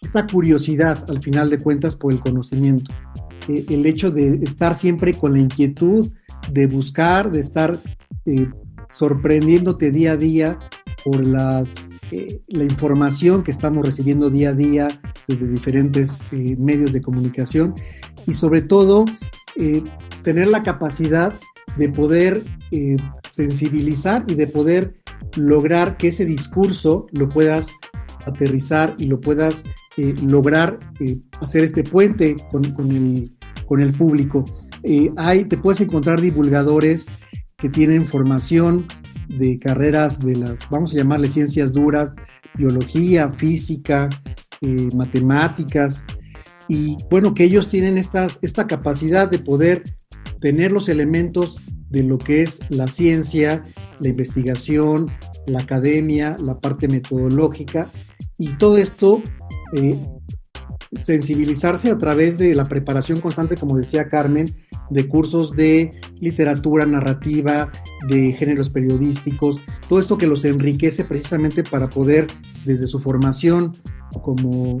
[0.00, 2.94] esta curiosidad, al final de cuentas, por el conocimiento.
[3.48, 6.12] Eh, el hecho de estar siempre con la inquietud
[6.52, 7.76] de buscar, de estar
[8.88, 10.58] sorprendiéndote día a día
[11.04, 11.74] por las,
[12.46, 14.88] la información que estamos recibiendo día a día
[15.26, 17.74] desde diferentes medios de comunicación
[18.28, 19.04] y sobre todo
[20.22, 21.34] tener la capacidad
[21.76, 22.96] de poder eh,
[23.30, 24.94] sensibilizar y de poder
[25.36, 27.72] lograr que ese discurso lo puedas
[28.26, 29.64] aterrizar y lo puedas
[29.96, 33.32] eh, lograr eh, hacer este puente con, con, el,
[33.66, 34.44] con el, público.
[34.82, 37.06] Te puedes encontrar divulgadores
[37.56, 38.86] que tienen formación
[39.28, 42.12] de carreras de las, vamos a llamarle ciencias duras,
[42.56, 44.08] biología, física,
[44.94, 46.04] matemáticas,
[46.70, 49.82] y bueno, que ellos tienen estas, esta capacidad de poder
[50.40, 53.62] tener los elementos de lo que es la ciencia,
[54.00, 55.10] la investigación,
[55.46, 57.88] la academia, la parte metodológica,
[58.38, 59.20] y todo esto
[59.74, 59.98] eh,
[60.98, 64.46] sensibilizarse a través de la preparación constante, como decía Carmen,
[64.90, 67.70] de cursos de literatura narrativa,
[68.08, 72.26] de géneros periodísticos, todo esto que los enriquece precisamente para poder,
[72.64, 73.72] desde su formación
[74.22, 74.78] como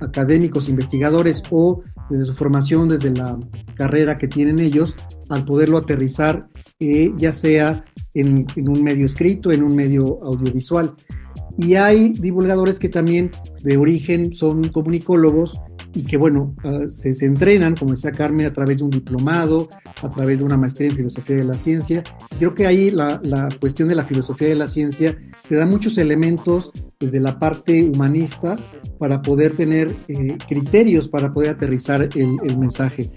[0.00, 3.38] académicos, investigadores o desde su formación, desde la
[3.74, 4.94] carrera que tienen ellos,
[5.28, 6.48] al poderlo aterrizar,
[6.80, 7.84] eh, ya sea
[8.14, 10.94] en, en un medio escrito, en un medio audiovisual.
[11.58, 13.30] Y hay divulgadores que también
[13.62, 15.60] de origen son comunicólogos
[15.94, 19.68] y que, bueno, uh, se, se, entrenan, como decía Carmen, a través de un diplomado,
[20.02, 22.02] a través de una maestría en filosofía de la ciencia.
[22.38, 25.16] Creo que ahí la, la cuestión de la filosofía de la ciencia
[25.48, 28.56] te da muchos elementos desde la parte humanista
[28.98, 33.10] para poder tener eh, criterios para poder aterrizar el, el mensaje.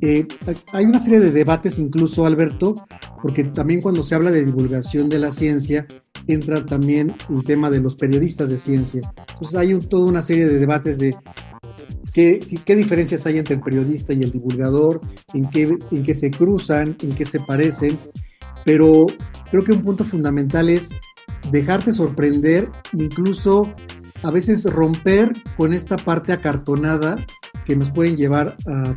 [0.00, 0.26] Eh,
[0.72, 2.74] hay una serie de debates incluso, Alberto,
[3.22, 5.86] porque también cuando se habla de divulgación de la ciencia,
[6.26, 9.00] entra también el tema de los periodistas de ciencia.
[9.32, 11.16] Entonces hay un, toda una serie de debates de
[12.18, 15.00] qué, qué diferencias hay entre el periodista y el divulgador,
[15.34, 17.96] en qué, en qué se cruzan, en qué se parecen,
[18.64, 19.06] pero
[19.52, 20.90] creo que un punto fundamental es
[21.52, 23.72] dejarte sorprender, incluso
[24.24, 27.24] a veces romper con esta parte acartonada
[27.64, 28.96] que nos pueden llevar a,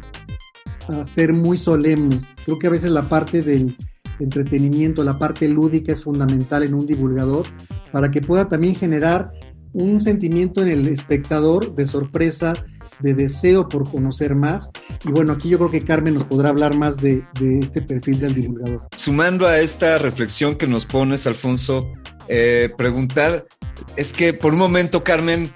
[0.87, 2.33] a ser muy solemnes.
[2.43, 3.75] Creo que a veces la parte del
[4.19, 7.45] entretenimiento, la parte lúdica es fundamental en un divulgador
[7.91, 9.31] para que pueda también generar
[9.73, 12.53] un sentimiento en el espectador de sorpresa,
[13.01, 14.69] de deseo por conocer más.
[15.05, 17.23] Y bueno, aquí yo creo que Carmen nos podrá hablar más de,
[17.61, 18.87] este perfil del divulgador.
[18.95, 21.91] Sumando a esta reflexión que nos pones, Alfonso,
[22.27, 23.45] eh, preguntar,
[23.95, 25.51] es que por un momento, Carmen,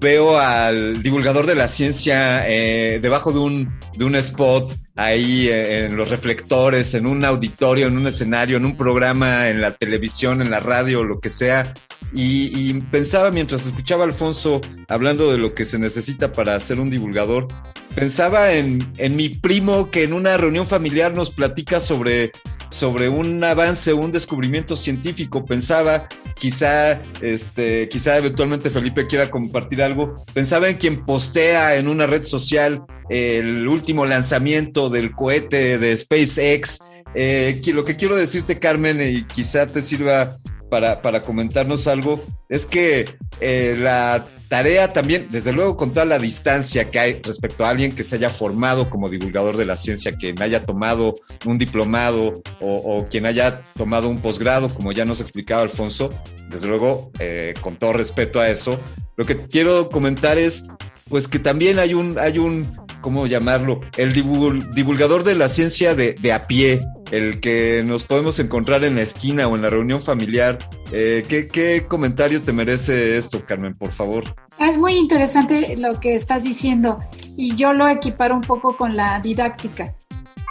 [0.00, 5.86] veo al divulgador de la ciencia eh, debajo de un, de un spot, ahí eh,
[5.86, 10.42] en los reflectores, en un auditorio, en un escenario, en un programa, en la televisión,
[10.42, 11.72] en la radio, lo que sea.
[12.12, 16.90] Y, pensaba mientras escuchaba a Alfonso hablando de lo que se necesita para ser un
[16.90, 17.46] divulgador,
[17.94, 22.32] pensaba en, en, mi primo que en una reunión familiar nos platica sobre,
[22.70, 25.44] sobre un avance, un descubrimiento científico.
[25.44, 26.08] Pensaba,
[26.38, 30.24] quizá, este, quizá eventualmente Felipe quiera compartir algo.
[30.32, 36.80] Pensaba en quien postea en una red social el último lanzamiento del cohete de SpaceX.
[37.14, 40.38] Eh, lo que quiero decirte, Carmen, y quizá te sirva
[40.70, 43.04] para, para comentarnos algo, es que
[43.40, 47.94] eh, la tarea también, desde luego con toda la distancia que hay respecto a alguien
[47.94, 51.14] que se haya formado como divulgador de la ciencia, quien haya tomado
[51.46, 56.10] un diplomado o, quien haya tomado un posgrado, como ya nos explicaba Alfonso,
[56.48, 58.78] desde luego, eh, con todo respeto a eso,
[59.16, 60.64] lo que quiero comentar es
[61.10, 63.80] pues que también hay un, hay un, ¿cómo llamarlo?
[63.96, 66.80] El divulgador de la ciencia de, de, a pie,
[67.10, 70.58] el que nos podemos encontrar en la esquina o en la reunión familiar.
[70.92, 74.24] Eh, ¿qué, ¿Qué comentario te merece esto, Carmen, por favor?
[74.58, 76.98] Es muy interesante lo que estás diciendo
[77.36, 79.94] y yo lo equiparo un poco con la didáctica.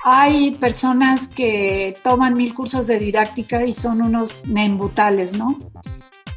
[0.04, 5.58] Hay personas que toman mil cursos de didáctica y son unos nembutales, ¿no?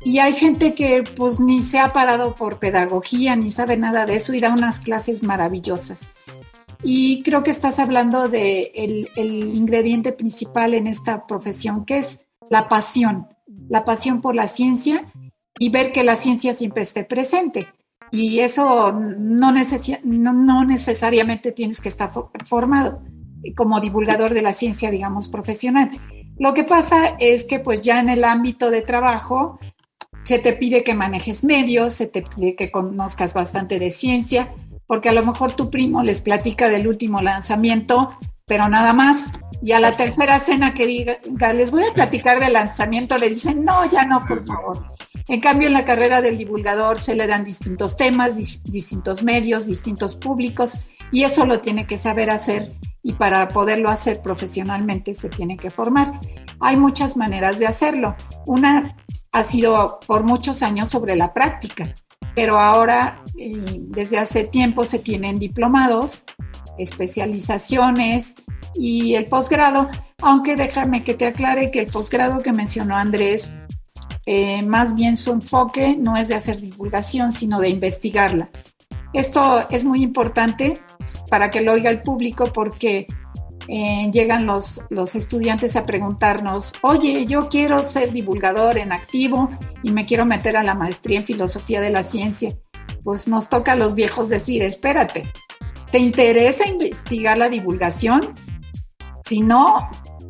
[0.04, 4.16] Y hay gente que pues ni se ha parado por pedagogía, ni sabe nada de
[4.16, 6.08] eso y da unas clases maravillosas.
[6.82, 12.68] Y creo que estad hablando de el, ingrediente principal en esta profesión, que es la
[12.68, 13.28] pasión,
[13.68, 15.06] la pasión por la ciencia
[15.58, 17.68] y ver que la ciencia siempre esté presente.
[18.10, 22.10] Y eso no, no, no necesariamente tienes que estar
[22.44, 23.02] formado
[23.56, 25.90] como divulgador de la ciencia, digamos, profesional.
[26.38, 29.60] Lo que pasa es que pues ya en el ámbito de trabajo
[30.24, 34.52] se te pide que manejes medios, se te pide que conozcas bastante de ciencia,
[34.86, 38.16] porque a lo mejor tu primo les platica del último lanzamiento,
[38.46, 39.32] pero nada más.
[39.62, 41.18] Y a la tercera cena que diga,
[41.54, 44.86] les voy a platicar del lanzamiento, le dicen, no, ya no, por favor.
[45.28, 50.16] En cambio, en la carrera del divulgador se le dan distintos temas, distintos medios, distintos
[50.16, 50.78] públicos,
[51.12, 55.70] y eso lo tiene que saber hacer y para poderlo hacer profesionalmente se tiene que
[55.70, 56.20] formar.
[56.60, 58.14] Hay muchas maneras de hacerlo.
[58.46, 58.96] Una
[59.32, 61.92] ha sido por muchos años sobre la práctica,
[62.34, 66.24] pero ahora desde hace tiempo se tienen diplomados,
[66.78, 68.34] especializaciones
[68.74, 69.88] y el posgrado,
[70.20, 73.54] aunque déjame que te aclare que el posgrado que mencionó Andrés,
[74.26, 78.50] eh, más bien su enfoque no es de hacer divulgación, sino de investigarla.
[79.12, 80.80] Esto es muy importante
[81.28, 83.06] para que lo oiga el público porque
[83.68, 89.50] eh, llegan los, los estudiantes a preguntarnos, oye, yo quiero ser divulgador en activo
[89.82, 92.56] y me quiero meter a la maestría en filosofía de la ciencia.
[93.04, 95.24] Pues nos toca a los viejos decir, espérate,
[95.90, 98.20] ¿te interesa investigar la divulgación?
[99.24, 99.88] Si no,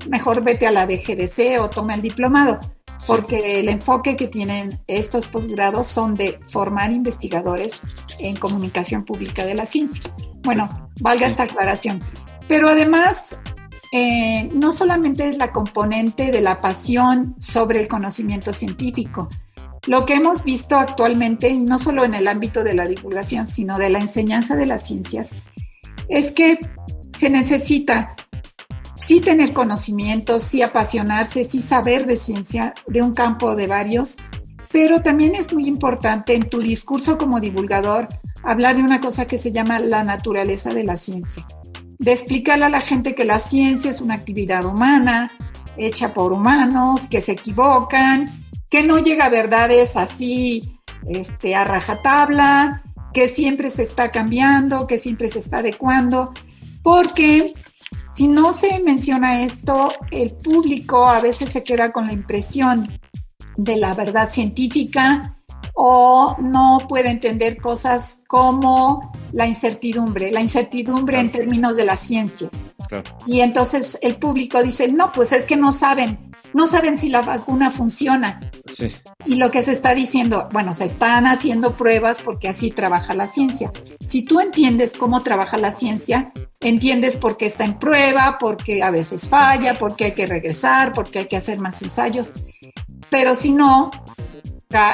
[0.09, 2.59] mejor vete a la DGDC o toma el diplomado,
[3.07, 7.83] porque el enfoque que tienen estos posgrados son de formar investigadores
[8.19, 10.15] en comunicación pública de la ciencia.
[10.43, 12.01] Bueno, valga esta aclaración.
[12.49, 13.37] Pero además,
[13.95, 19.29] eh, no solamente es la componente de la pasión sobre el conocimiento científico.
[19.87, 23.91] Lo que hemos visto actualmente, no solo en el ámbito de la divulgación, sino de
[23.91, 25.37] la enseñanza de las ciencias,
[26.09, 26.59] es que
[27.15, 28.15] se necesita
[29.05, 34.17] sí tener conocimiento, sí apasionarse, sí saber de ciencia, de un campo de varios,
[34.71, 38.09] pero también es muy importante en tu discurso como divulgador
[38.43, 41.45] hablar de una cosa que se llama la naturaleza de la ciencia
[41.99, 45.31] de explicarle a la gente que la ciencia es una actividad humana,
[45.77, 48.31] hecha por humanos, que se equivocan,
[48.69, 50.79] que no llega a verdades así
[51.09, 52.83] este, a rajatabla,
[53.13, 56.33] que siempre se está cambiando, que siempre se está adecuando,
[56.83, 57.53] porque
[58.15, 62.99] si no se menciona esto, el público a veces se queda con la impresión
[63.57, 65.37] de la verdad científica
[65.75, 72.51] o no puede entender cosas como la incertidumbre, la incertidumbre en términos de la ciencia.
[73.27, 77.23] Y entonces el público dice, no, pues es que no saben, no saben si la
[77.23, 78.41] vacuna funciona.
[79.25, 83.27] Y lo que se está diciendo, bueno, se están haciendo pruebas porque así trabaja la
[83.27, 83.73] ciencia.
[84.09, 88.91] Si tú entiendes cómo trabaja la ciencia, entiendes por qué está en prueba, porque a
[88.91, 92.33] veces falla, porque hay que regresar, porque hay que hacer más ensayos.
[93.09, 93.91] Pero si no,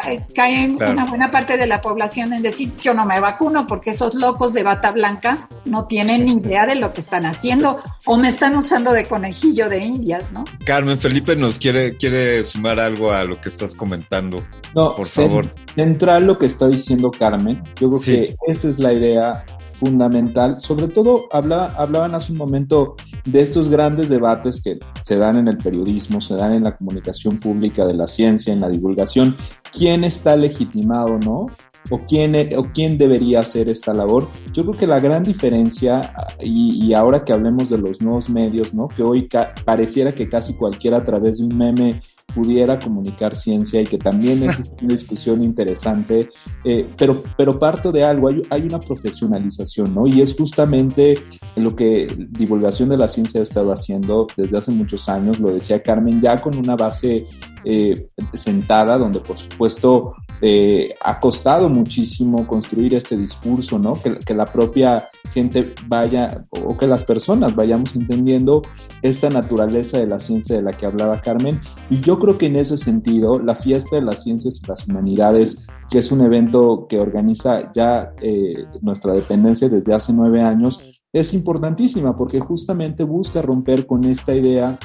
[0.06, 3.90] eh, cae una buena parte de la población en decir yo no me vacuno porque
[3.90, 8.16] esos locos de bata blanca no tienen ni idea de lo que están haciendo o
[8.16, 10.44] me están usando de conejillo de indias, ¿no?
[10.64, 14.38] Carmen Felipe nos quiere, quiere sumar algo a lo que estás comentando.
[14.74, 15.52] No, por favor.
[15.74, 17.62] Central lo que está diciendo Carmen.
[17.80, 19.44] Yo creo que esa es la idea
[19.78, 20.58] fundamental.
[20.60, 25.56] Sobre todo hablaban hace un momento de estos grandes debates que se dan en el
[25.56, 29.36] periodismo, se dan en la comunicación pública de la ciencia, en la divulgación.
[29.72, 31.46] ¿Quién está legitimado, no?
[31.90, 34.28] o quién, e, o quién debería hacer esta labor.
[34.52, 38.74] Yo creo que la gran diferencia, y, y ahora que hablemos de los nuevos medios,
[38.74, 38.88] ¿no?
[38.88, 39.28] que hoy
[39.64, 42.00] pareciera que casi cualquiera a través de un meme
[42.34, 46.28] pudiera comunicar ciencia y que también es una discusión interesante,
[46.64, 50.06] eh, pero, pero parto de algo, hay, hay, una profesionalización, ¿no?
[50.06, 51.14] Y es justamente
[51.56, 55.82] lo que divulgación de la ciencia ha estado haciendo desde hace muchos años, lo decía
[55.82, 57.26] Carmen, ya con una base
[57.64, 64.00] eh, sentada, donde por supuesto eh, ha costado muchísimo construir este discurso, ¿no?
[64.00, 68.62] Que, la propia gente vaya o que las personas vayamos entendiendo
[69.02, 71.61] esta naturaleza de la ciencia de la que hablaba Carmen.
[71.90, 75.66] Y yo creo que en ese sentido, la fiesta de las ciencias y las humanidades,
[75.90, 80.80] que es un evento que organiza ya eh, nuestra dependencia desde hace nueve años,
[81.12, 84.78] es importantísima porque justamente busca romper con esta idea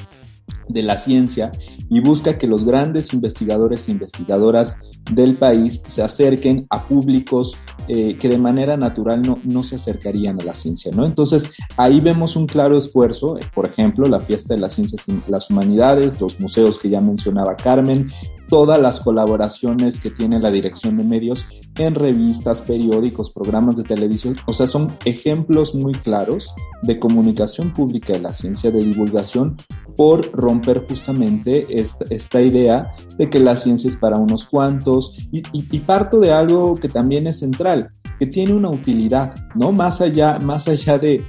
[0.70, 1.52] de la ciencia
[1.90, 4.80] y busca que los grandes investigadores e investigadoras
[5.12, 7.58] del país se acerquen a públicos
[7.90, 11.06] eh, que de manera natural no, no, se acercarían a la ciencia, ¿no?
[11.06, 15.20] Entonces, ahí vemos un claro esfuerzo, eh, por ejemplo, la fiesta de las ciencias y
[15.30, 18.10] las humanidades, los museos que ya mencionaba Carmen,
[18.48, 21.46] todas las colaboraciones que tiene la dirección de medios
[21.78, 24.36] en revistas, periódicos, programas de televisión.
[24.46, 29.58] O sea, son ejemplos muy claros de comunicación pública de la ciencia, de divulgación,
[29.96, 35.16] por romper justamente esta, idea de que la ciencia es para unos cuantos.
[35.32, 39.72] y parto de algo que también es central que tiene una utilidad, ¿no?
[39.72, 41.24] Más allá, más allá de,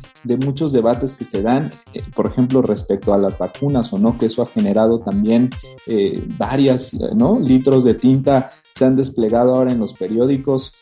[0.44, 4.26] muchos debates que se dan, eh, por ejemplo, respecto a las vacunas o no, que
[4.26, 5.50] eso ha generado también
[5.86, 6.96] eh, varias.
[7.40, 10.72] Litros de tinta se han desplegado ahora en los periódicos,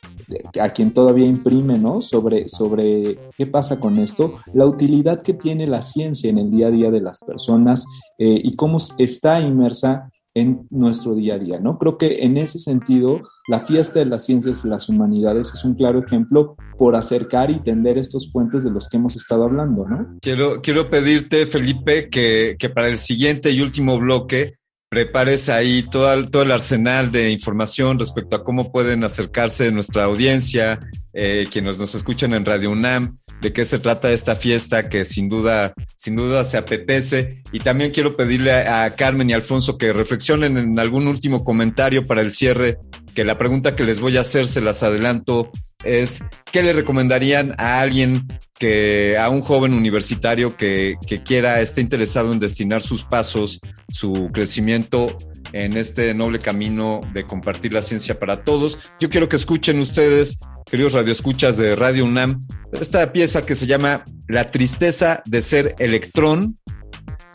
[0.61, 2.01] a quien todavía imprime, ¿no?
[2.03, 6.69] Sobre, sobre qué pasa con esto, la utilidad que tiene la ciencia en el día
[6.69, 7.85] a día de las personas
[8.19, 11.79] eh, y cómo está inmersa en nuestro día a día, ¿no?
[11.79, 15.75] Creo que en ese sentido, la fiesta de las ciencias y las humanidades es un
[15.75, 20.19] claro ejemplo por acercar y tender estos puentes de los que hemos estado hablando, ¿no?
[20.23, 24.55] Quiero, quiero pedirte, Felipe, que, que para el siguiente y último bloque
[24.93, 30.05] prepares ahí todo el, todo el arsenal de información respecto a cómo pueden acercarse nuestra
[30.05, 30.81] audiencia,
[31.15, 35.31] eh, quienes nos escuchan en Radio UNAM, de qué se trata esta fiesta que sin
[35.31, 37.43] duda, sin duda se apetece.
[37.53, 42.21] Y también quiero pedirle a, Carmen y Alfonso que reflexionen en algún último comentario para
[42.21, 42.77] el cierre,
[43.15, 45.51] que la pregunta que les voy a hacer, se las adelanto,
[45.85, 48.27] es ¿qué le recomendarían a alguien
[48.59, 53.61] que, a un joven universitario que, que quiera, esté interesado en destinar sus pasos,
[53.91, 55.07] su crecimiento
[55.53, 58.79] en este noble camino de compartir la ciencia para todos?
[59.01, 60.39] Yo quiero que escuchen ustedes
[60.73, 62.41] queridos radioescuchas de Radio UNAM,
[62.73, 66.59] esta pieza que se llama La tristeza de ser electrón.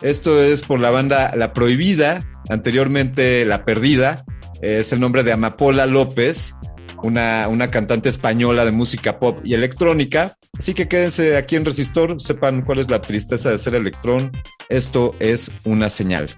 [0.01, 2.17] Esto es por la banda La Prohibida,
[2.49, 4.25] anteriormente La Perdida.
[4.61, 6.55] Es el nombre de Amapola López,
[7.03, 10.37] una, una cantante española de música pop y electrónica.
[10.57, 14.31] Así que quédense aquí en Resistor, sepan cuál es la tristeza de ser electrón.
[14.69, 16.29] Esto es una señal.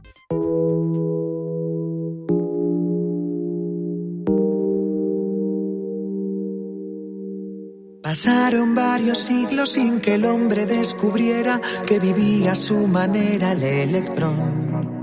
[8.09, 14.98] Pasaron varios siglos sin que el hombre descubriera que vivía a su manera el electrón.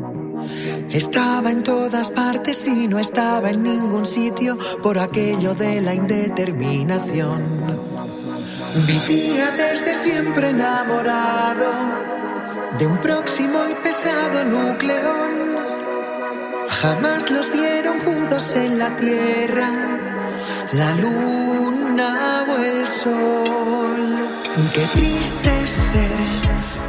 [0.91, 7.43] Estaba en todas partes y no estaba en ningún sitio por aquello de la indeterminación.
[8.87, 11.67] Vivía desde siempre enamorado
[12.79, 15.57] de un próximo y pesado nucleón.
[16.69, 19.71] Jamás los vieron juntos en la Tierra,
[20.73, 21.77] la luna
[22.55, 24.17] el sol.
[24.75, 26.21] Qué triste ser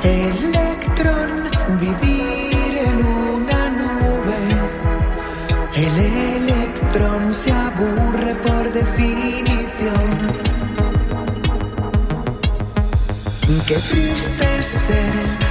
[0.04, 1.44] electrón,
[1.80, 2.17] vivir
[6.98, 10.38] electrón se aburre por definición.
[13.68, 15.47] Qué triste ser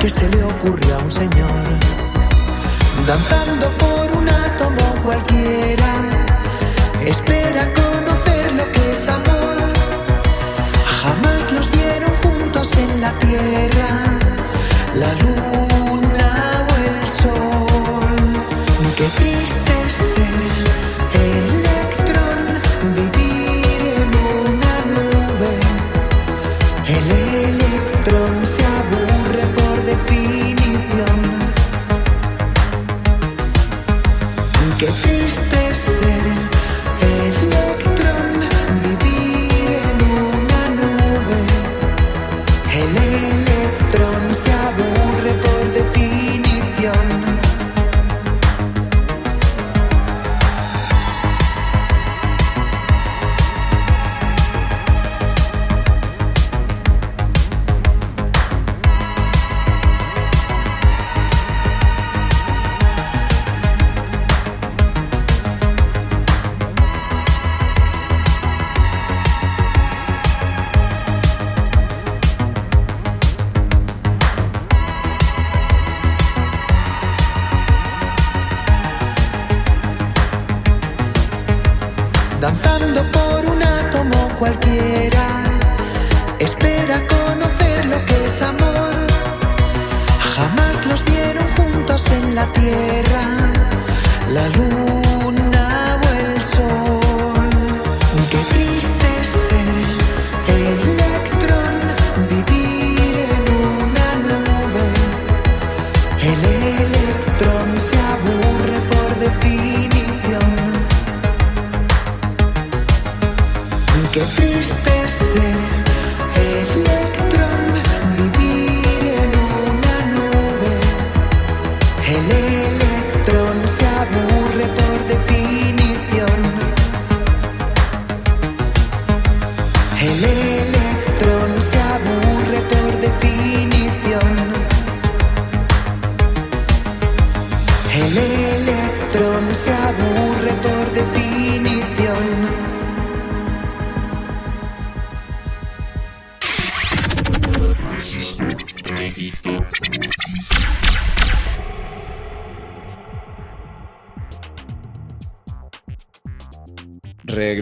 [0.00, 1.64] que se le ocurrió a un señor.
[3.06, 5.92] Danzando por un átomo cualquiera,
[7.04, 9.58] espera conocer lo que es amor.
[11.02, 13.89] Jamás los vieron juntos en la tierra,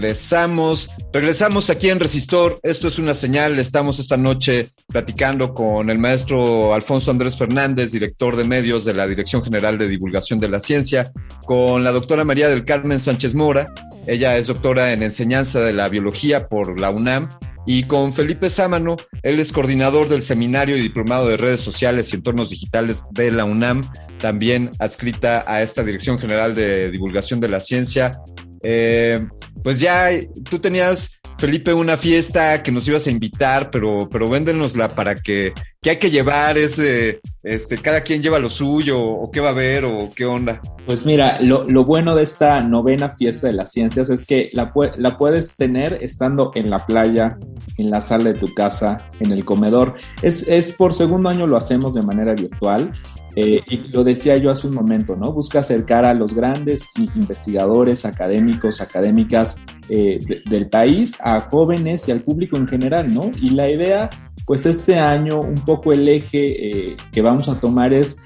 [0.08, 2.58] Regresamos, regresamos aquí en Resistor.
[2.62, 3.58] Esto es una señal.
[3.58, 9.06] Estamos esta noche platicando con el maestro Alfonso Andrés Fernández, director de medios de la
[9.06, 11.12] Dirección General de Divulgación de la Ciencia,
[11.44, 13.70] con la doctora María del Carmen Sánchez Mora.
[14.06, 17.28] Ella es doctora en enseñanza de la biología por la UNAM.
[17.66, 22.16] Y con Felipe Sámano, él es coordinador del Seminario y Diplomado de Redes Sociales y
[22.16, 23.82] Entornos Digitales de la UNAM,
[24.18, 28.22] también adscrita a esta Dirección General de Divulgación de la Ciencia.
[28.62, 29.26] Eh,
[29.62, 30.08] pues ya
[30.48, 35.52] tú tenías, Felipe, una fiesta que nos ibas a invitar, pero, pero véndenosla para que,
[35.80, 36.56] ¿qué hay que llevar?
[36.56, 40.26] Es, eh, este, cada quien lleva lo suyo, o qué va a haber, o qué
[40.26, 40.60] onda.
[40.86, 44.72] Pues mira, lo, lo bueno de esta novena fiesta de las ciencias es que la,
[44.96, 47.36] la puedes tener estando en la playa,
[47.76, 49.94] en la sala de tu casa, en el comedor.
[50.22, 52.92] Es, es por segundo año lo hacemos de manera virtual.
[53.40, 55.32] Eh, y lo decía yo hace un momento, ¿no?
[55.32, 59.56] Busca acercar a los grandes investigadores, académicos, académicas
[59.88, 63.22] eh, de- del país, a jóvenes y al público en general, ¿no?
[63.40, 64.10] Y la idea,
[64.44, 68.16] pues este año, un poco el eje eh, que vamos a tomar es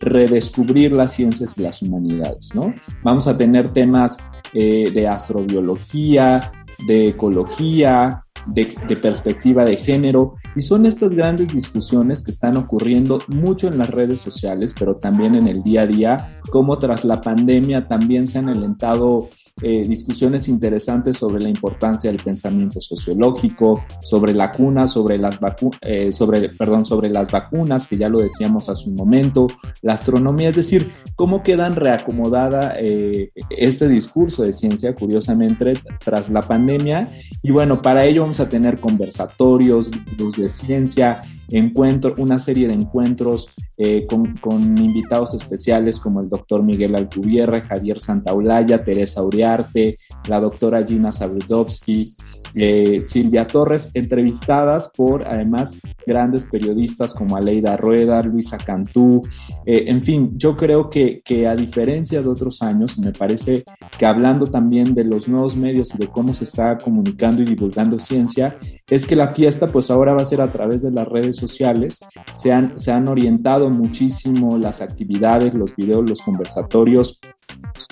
[0.00, 2.74] redescubrir las ciencias y las humanidades, ¿no?
[3.04, 4.16] Vamos a tener temas
[4.52, 6.50] de astrobiología,
[6.88, 8.66] de ecología, de
[9.02, 14.18] perspectiva de género, y son estas grandes discusiones que están ocurriendo mucho en las redes
[14.18, 18.48] sociales, pero también en el día a día, como tras la pandemia también se han
[18.48, 19.28] alentado
[19.62, 25.70] eh, discusiones interesantes sobre la importancia del pensamiento sociológico, sobre la cuna, sobre las vacu
[25.80, 29.46] eh, sobre, perdón, sobre las vacunas, que ya lo decíamos hace un momento,
[29.82, 36.42] la astronomía, es decir, cómo quedan reacomodada eh, este discurso de ciencia, curiosamente, tras la
[36.42, 37.08] pandemia.
[37.42, 42.74] Y bueno, para ello vamos a tener conversatorios, grupos de ciencia, encuentro, una serie de
[42.74, 50.40] encuentros eh, con, invitados especiales como el doctor Miguel Alcubierre, Javier Santaolalla, Teresa Uriarte, la
[50.40, 52.12] doctora Gina Sabrudowski,
[52.54, 59.20] eh, Silvia Torres, entrevistadas por además grandes periodistas como Aleida Rueda, Luisa Cantú,
[59.66, 63.64] eh, en fin, yo creo que, que, a diferencia de otros años, me parece
[63.98, 67.98] que hablando también de los nuevos medios y de cómo se está comunicando y divulgando
[67.98, 68.56] ciencia,
[68.88, 72.00] es que la fiesta pues ahora va a ser a través de las redes sociales,
[72.34, 77.20] se han, se han orientado muchísimo las actividades, los videos, los conversatorios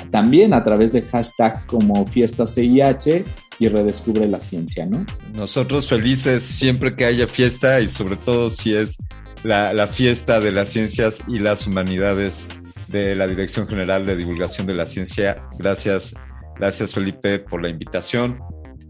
[0.09, 3.25] también a través de hashtag como fiesta CIH
[3.59, 5.05] y redescubre la ciencia, ¿no?
[5.33, 8.97] Nosotros felices siempre que haya fiesta y sobre todo si es
[9.45, 12.47] la, fiesta de las ciencias y las humanidades
[12.87, 15.47] de la Dirección General de Divulgación de la Ciencia.
[15.57, 16.13] Gracias,
[16.57, 18.39] gracias Felipe por la invitación.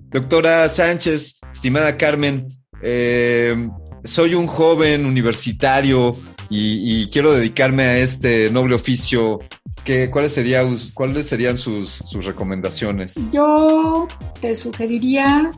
[0.10, 2.48] Doctora Sánchez, estimada Carmen,
[2.82, 3.68] eh,
[4.04, 6.16] soy un joven universitario
[6.50, 9.40] y, quiero dedicarme a este noble oficio.
[9.84, 13.32] ¿Qué, cuáles, sería, ¿Cuáles serían sus, sus recomendaciones?
[13.32, 14.08] Yo
[14.40, 15.50] te sugeriría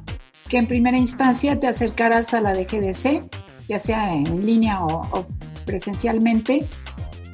[0.47, 5.25] que en primera instancia te acercaras a la DGDC ya sea en línea o,
[5.65, 6.67] presencialmente,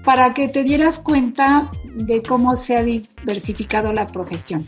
[0.03, 4.67] para que te dieras cuenta de cómo se ha diversificado la profesión.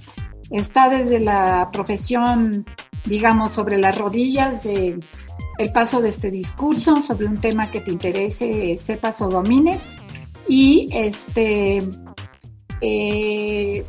[0.52, 2.66] Está desde la profesión,
[3.06, 5.00] digamos, sobre las rodillas de
[5.58, 9.90] el paso de este discurso sobre un tema que te interese, sepas o domines,
[10.48, 11.80] y este
[12.82, 13.86] eh,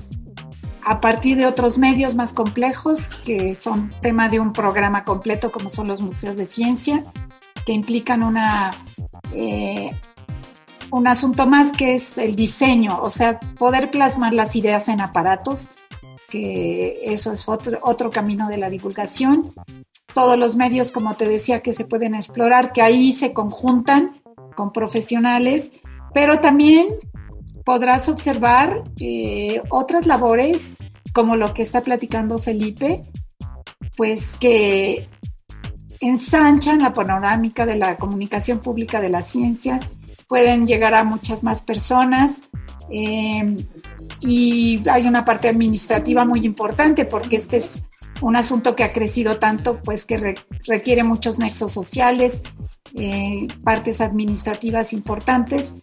[0.83, 5.69] a partir de otros medios más complejos que son tema de un programa completo como
[5.69, 7.05] son los museos de ciencia,
[7.67, 8.71] que implican una,
[9.35, 9.91] eh,
[10.93, 15.69] un asunto más que es el diseño, o sea, poder plasmar las ideas en aparatos,
[16.31, 19.53] que eso es otro, otro camino de la divulgación.
[20.15, 24.23] Todos los medios, como te decía, que se pueden explorar, que ahí se conjuntan
[24.55, 25.73] con profesionales,
[26.15, 26.87] pero también
[27.65, 30.77] podrás observar eh, otras labores,
[31.13, 33.03] como lo que está platicando Felipe,
[33.97, 35.09] pues que
[36.01, 39.81] ensanchan la panorámica de la comunicación pública de la ciencia,
[40.29, 42.43] pueden llegar a muchas más personas
[42.91, 43.57] eh,
[44.21, 47.85] y hay una parte administrativa muy importante porque este es
[48.23, 50.35] un asunto que ha crecido tanto, pues que
[50.67, 52.43] requiere muchos nexos sociales,
[52.95, 55.77] eh, partes administrativas importantes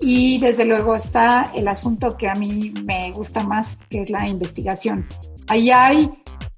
[0.00, 4.28] y desde luego está el asunto que a mí me gusta más, que es la
[4.28, 5.06] investigación.
[5.48, 6.10] Ahí hay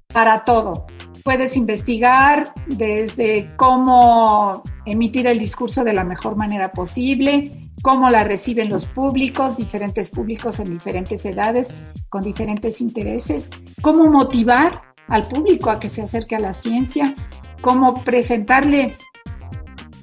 [0.07, 0.85] para todo,
[1.23, 8.69] puedes investigar desde cómo emitir el discurso de la mejor manera posible, cómo la reciben
[8.69, 11.73] los públicos, diferentes públicos en diferentes edades,
[12.09, 13.49] con diferentes intereses,
[13.81, 17.15] cómo motivar al público a que se acerque a la ciencia,
[17.61, 18.95] cómo presentarle,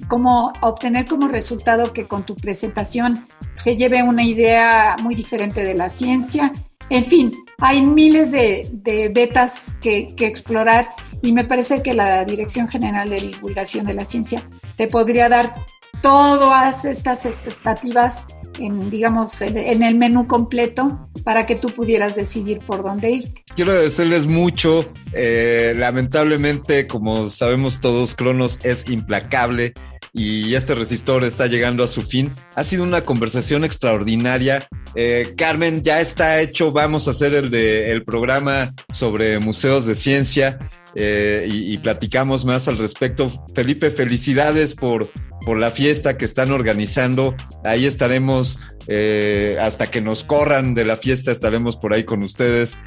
[0.07, 5.75] cómo obtener como resultado que con tu presentación se lleve una idea muy diferente de
[5.75, 6.51] la ciencia.
[6.89, 7.31] En fin,
[7.61, 10.89] hay miles de, betas que, explorar
[11.21, 14.41] y me parece que la Dirección General de Divulgación de la Ciencia
[14.75, 15.53] te podría dar
[16.01, 18.25] todas estas expectativas
[18.59, 23.23] en, digamos, en, el menú completo para que tú pudieras decidir por dónde ir.
[23.55, 24.79] Quiero agradecerles mucho.
[25.13, 29.73] Eh, lamentablemente, como sabemos todos, Cronos es implacable
[30.13, 32.31] y este resistor está llegando a su fin.
[32.55, 34.67] Ha sido una conversación extraordinaria.
[34.95, 36.71] Eh, Carmen, ya está hecho.
[36.71, 40.59] Vamos a hacer el de el programa sobre museos de ciencia
[40.95, 43.31] eh, y, platicamos más al respecto.
[43.55, 45.09] Felipe, felicidades por,
[45.45, 47.33] por la fiesta que están organizando.
[47.63, 52.77] Ahí estaremos eh, hasta que nos corran de la fiesta, estaremos por ahí con ustedes.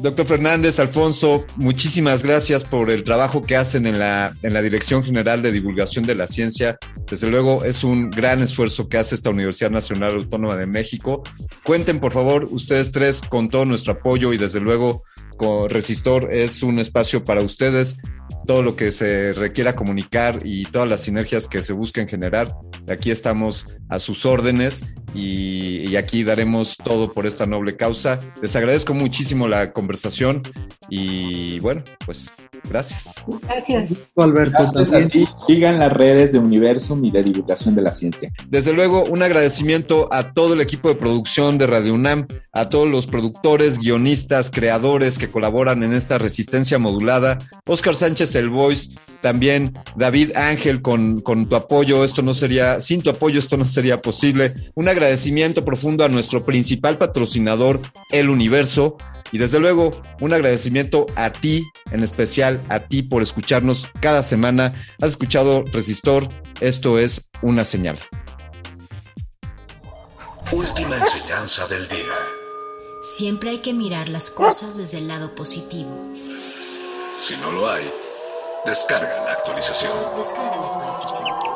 [0.00, 5.02] Doctor Fernández, Alfonso, muchísimas gracias por el trabajo que hacen en la, en la Dirección
[5.02, 6.78] General de Divulgación de la Ciencia.
[7.10, 11.22] Desde luego es un gran esfuerzo que hace esta Universidad Nacional Autónoma de México.
[11.64, 15.02] Cuenten, por favor, ustedes tres con todo nuestro apoyo y desde luego
[15.38, 17.96] con Resistor es un espacio para ustedes
[18.46, 22.54] todo lo que se requiera comunicar y todas las sinergias que se busquen generar.
[22.88, 24.84] Aquí estamos a sus órdenes
[25.14, 28.20] y, y, aquí daremos todo por esta noble causa.
[28.42, 30.42] Les agradezco muchísimo la conversación
[30.90, 32.30] y bueno, pues
[32.68, 33.14] gracias.
[33.42, 34.12] Gracias.
[34.16, 35.24] Alberto, Gracias a ti.
[35.36, 38.30] Sigan las redes de Universum y de divulgación de la ciencia.
[38.48, 42.88] Desde luego, un agradecimiento a todo el equipo de producción de Radio UNAM, a todos
[42.88, 47.38] los productores, guionistas, creadores que colaboran en esta resistencia modulada.
[47.66, 53.02] Oscar Sánchez, el Voice, también David Ángel, con, con tu apoyo, esto no sería, sin
[53.02, 54.54] tu apoyo, esto no sería posible.
[54.74, 58.96] Un agradecimiento profundo a nuestro principal patrocinador, El Universo.
[59.32, 64.72] Y desde luego, un agradecimiento a ti, en especial a ti por escucharnos cada semana.
[65.00, 66.28] Has escuchado Resistor,
[66.60, 67.98] esto es una señal.
[70.52, 72.14] Última enseñanza del día.
[73.02, 75.90] Siempre hay que mirar las cosas desde el lado positivo.
[77.18, 77.84] Si no lo hay,
[78.64, 79.92] descarga la actualización.
[80.16, 81.55] Descarga la actualización.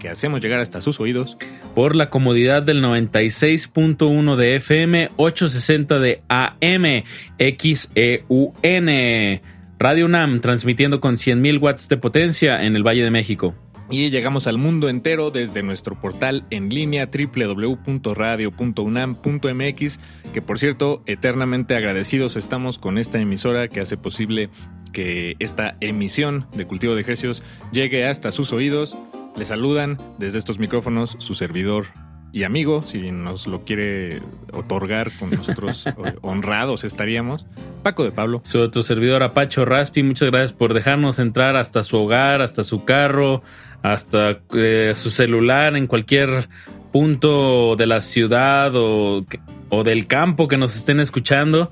[0.00, 1.38] que hacemos llegar hasta sus oídos
[1.76, 7.04] por la comodidad del 96.1 de FM, 860 de AM,
[7.38, 9.40] XEUN.
[9.78, 13.54] Radio UNAM transmitiendo con 100.000 watts de potencia en el Valle de México.
[13.90, 20.00] Y llegamos al mundo entero desde nuestro portal en línea www.radio.unam.mx,
[20.32, 24.48] que por cierto, eternamente agradecidos estamos con esta emisora que hace posible
[24.92, 27.42] que esta emisión de Cultivo de Ejercicios
[27.72, 28.96] llegue hasta sus oídos.
[29.36, 31.86] Le saludan desde estos micrófonos su servidor
[32.32, 34.22] y amigo, si nos lo quiere
[34.52, 35.84] otorgar con nosotros
[36.22, 37.46] honrados estaríamos,
[37.82, 38.40] Paco de Pablo.
[38.44, 42.84] Su otro servidor Apacho Raspi, muchas gracias por dejarnos entrar hasta su hogar, hasta su
[42.84, 43.42] carro,
[43.82, 46.48] hasta eh, su celular, en cualquier
[46.92, 49.24] punto de la ciudad o,
[49.70, 51.70] o del campo que nos estén escuchando.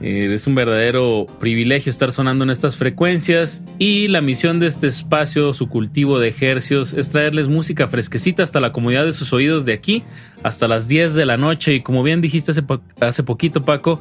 [0.00, 4.86] Eh, es un verdadero privilegio estar sonando en estas frecuencias y la misión de este
[4.86, 9.64] espacio, su cultivo de ejercios, es traerles música fresquecita hasta la comodidad de sus oídos
[9.64, 10.04] de aquí
[10.44, 11.74] hasta las 10 de la noche.
[11.74, 12.62] Y como bien dijiste hace,
[13.00, 14.00] hace poquito Paco,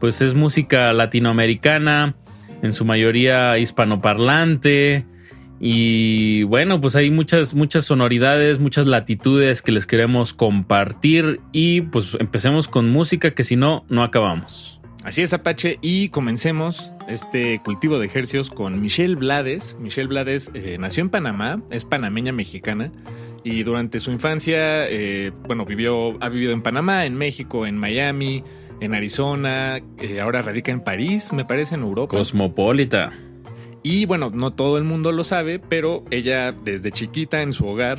[0.00, 2.16] pues es música latinoamericana,
[2.62, 5.06] en su mayoría hispanoparlante.
[5.60, 11.40] Y bueno, pues hay muchas, muchas sonoridades, muchas latitudes que les queremos compartir.
[11.52, 14.77] Y pues empecemos con música que si no, no acabamos.
[15.08, 19.74] Así es, Apache, y comencemos este cultivo de ejercicios con Michelle Blades.
[19.80, 22.92] Michelle Blades eh, nació en Panamá, es panameña mexicana,
[23.42, 28.44] y durante su infancia, eh, bueno, vivió, ha vivido en Panamá, en México, en Miami,
[28.80, 32.14] en Arizona, eh, ahora radica en París, me parece, en Europa.
[32.14, 33.14] Cosmopolita.
[33.82, 37.98] Y bueno, no todo el mundo lo sabe, pero ella desde chiquita en su hogar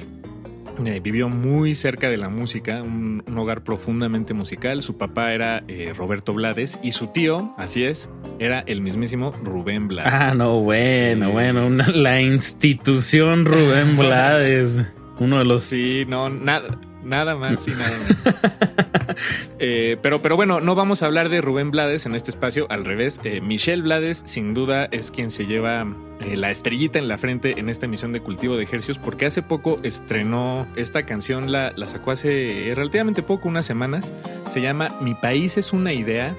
[0.86, 4.82] eh, vivió muy cerca de la música, un, un hogar profundamente musical.
[4.82, 8.10] Su papá era eh, Roberto Blades y su tío, así es,
[8.40, 10.14] era el mismísimo Rubén Blades.
[10.14, 14.78] Ah, no, bueno, eh, bueno, una, la institución Rubén Blades.
[15.20, 15.64] Uno de los.
[15.64, 16.80] Sí, no, nada.
[17.04, 18.36] Nada más y nada más.
[19.60, 22.86] eh, pero, pero bueno, no vamos a hablar de Rubén Blades en este espacio, al
[22.86, 23.20] revés.
[23.24, 25.88] Eh, Michelle Blades, sin duda, es quien se lleva
[26.20, 29.42] eh, la estrellita en la frente en esta emisión de Cultivo de Ejercios, porque hace
[29.42, 34.12] poco estrenó esta canción, la, la sacó hace relativamente poco, unas semanas.
[34.50, 36.36] Se llama Mi país es una idea.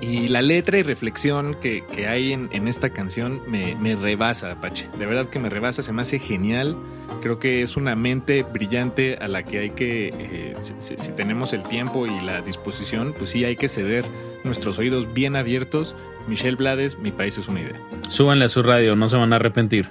[0.00, 4.52] Y la letra y reflexión que, que hay en, en, esta canción me, me, rebasa,
[4.52, 4.88] Apache.
[4.98, 6.76] De verdad que me rebasa, se me hace genial.
[7.20, 11.52] Creo que es una mente brillante a la que hay que, eh, si, si, tenemos
[11.52, 14.06] el tiempo y la disposición, pues sí hay que ceder
[14.42, 15.94] nuestros oídos bien abiertos.
[16.28, 17.76] Michelle Blades, Mi País es una idea.
[18.08, 19.88] Súbanle a su radio, no se van a arrepentir.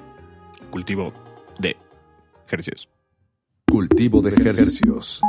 [0.71, 1.13] Cultivo
[1.59, 1.77] de
[2.47, 2.89] ejercicios.
[3.67, 5.21] Cultivo de ejercicios.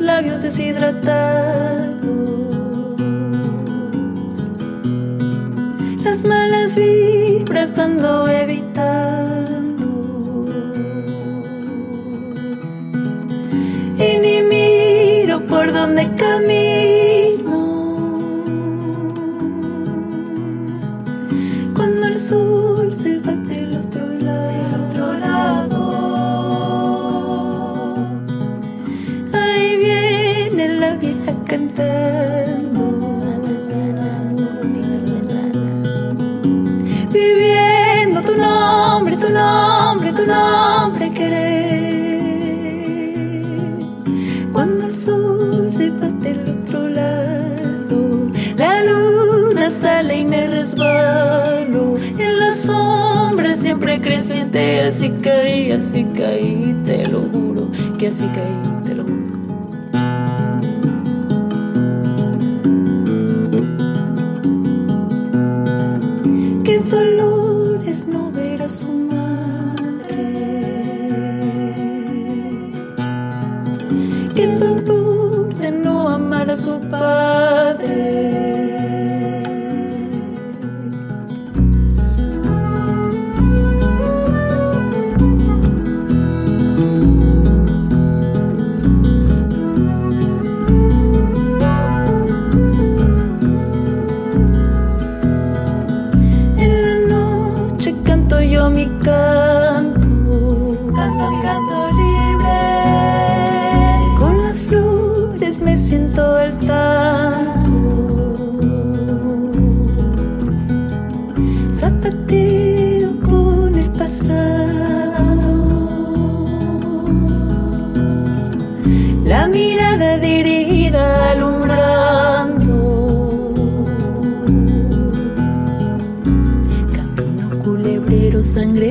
[0.00, 1.10] Labios deshidratados.
[6.04, 9.88] Las malas vibras ando evitando.
[13.96, 16.79] Y ni miro por donde camino.
[54.90, 59.19] Así caí, así caí, te lo juro, que así caí, te lo juro.
[68.70, 70.16] Su madre.
[74.34, 78.39] Qué dolor de no amar a su padre.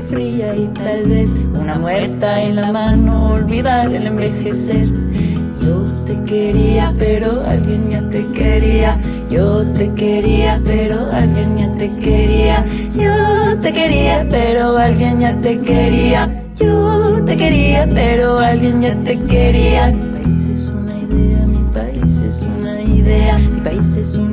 [0.09, 4.87] Fría y tal vez una muerta en la mano, olvidar el envejecer.
[5.61, 8.99] Yo te quería, pero alguien ya te quería.
[9.29, 12.65] Yo te quería, pero alguien ya te quería.
[12.95, 16.43] Yo te quería, pero alguien ya te quería.
[16.55, 19.87] Yo te quería, pero alguien ya te quería.
[19.91, 23.37] Mi país es una idea, mi país es una idea.
[23.37, 24.28] Mi país es una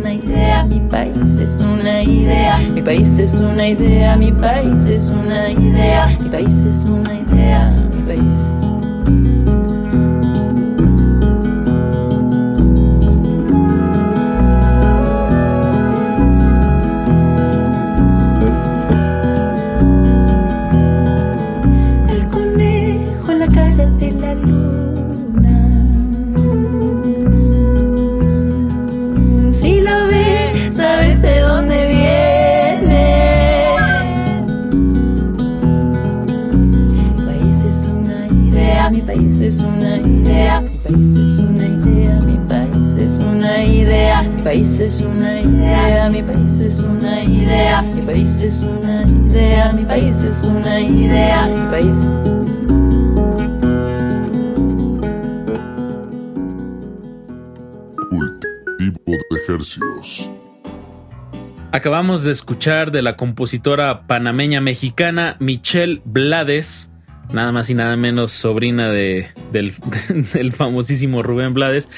[0.65, 2.59] mi país es una idea.
[2.73, 6.09] Mi país es una idea, mi país es una idea.
[6.21, 7.16] Mi país es una idea,
[43.81, 49.03] idea, mi país es una idea, mi país es una idea, mi país es una
[49.03, 52.16] idea, mi país es una idea, mi país.
[58.11, 60.31] Cultivo de ejercicios.
[61.72, 66.89] Acabamos de escuchar de la compositora panameña mexicana Michelle Blades,
[67.33, 69.74] nada más y nada menos sobrina de, del,
[70.33, 71.89] del famosísimo Rubén Blades.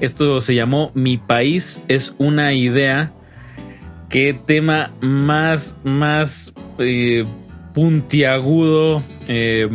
[0.00, 3.12] Esto se llamó Mi país es una idea.
[4.08, 7.24] Qué tema más, más eh,
[7.74, 9.02] puntiagudo.
[9.28, 9.68] eh,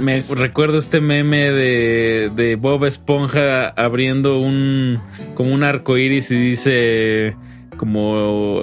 [0.00, 5.00] me recuerdo este meme de, de Bob Esponja abriendo un
[5.34, 7.36] como un arco iris y dice
[7.76, 8.62] como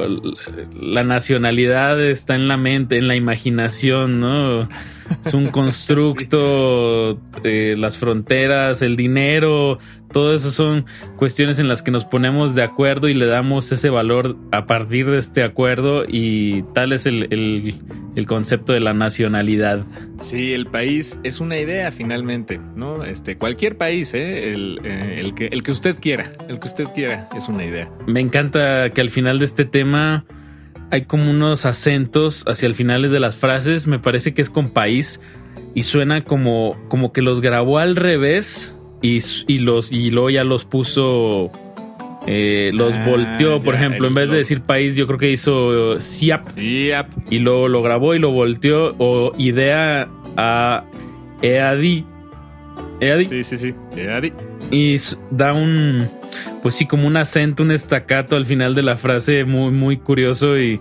[0.80, 4.68] la nacionalidad está en la mente, en la imaginación, ¿no?
[5.26, 7.12] Es un constructo,
[7.44, 9.80] eh, las fronteras, el dinero,
[10.12, 10.86] todo eso son
[11.16, 15.10] cuestiones en las que nos ponemos de acuerdo y le damos ese valor a partir
[15.10, 19.86] de este acuerdo y tal es el, el, concepto de la nacionalidad.
[20.20, 23.04] Sí, el país es una idea finalmente, ¿no?
[23.04, 24.54] Este, cualquier país, ¿eh?
[24.54, 27.90] El, eh, el, que, el que usted quiera, el que usted quiera es una idea.
[28.06, 30.26] Me encanta que al final de este tema
[30.92, 34.70] hay como unos acentos hacia el final de las frases, me parece que es con
[34.70, 35.20] país
[35.74, 40.44] y suena como, como que los grabó al revés y, y los y luego ya
[40.44, 41.52] los puso
[42.28, 46.00] eh, los ah, volteó, por ejemplo, en vez de decir país, yo creo que hizo
[46.00, 46.46] SIAP.
[46.58, 48.96] Y luego lo grabó y lo volteó.
[49.00, 50.84] O idea a
[51.42, 52.06] EADI.
[53.00, 53.26] EADI.
[53.26, 53.74] Sí, sí, sí.
[53.96, 54.34] EADI.
[54.70, 54.98] Y
[55.32, 56.08] da un,
[56.62, 60.58] pues sí, como un acento, un estacato al final de la frase muy, muy curioso.
[60.58, 60.80] Y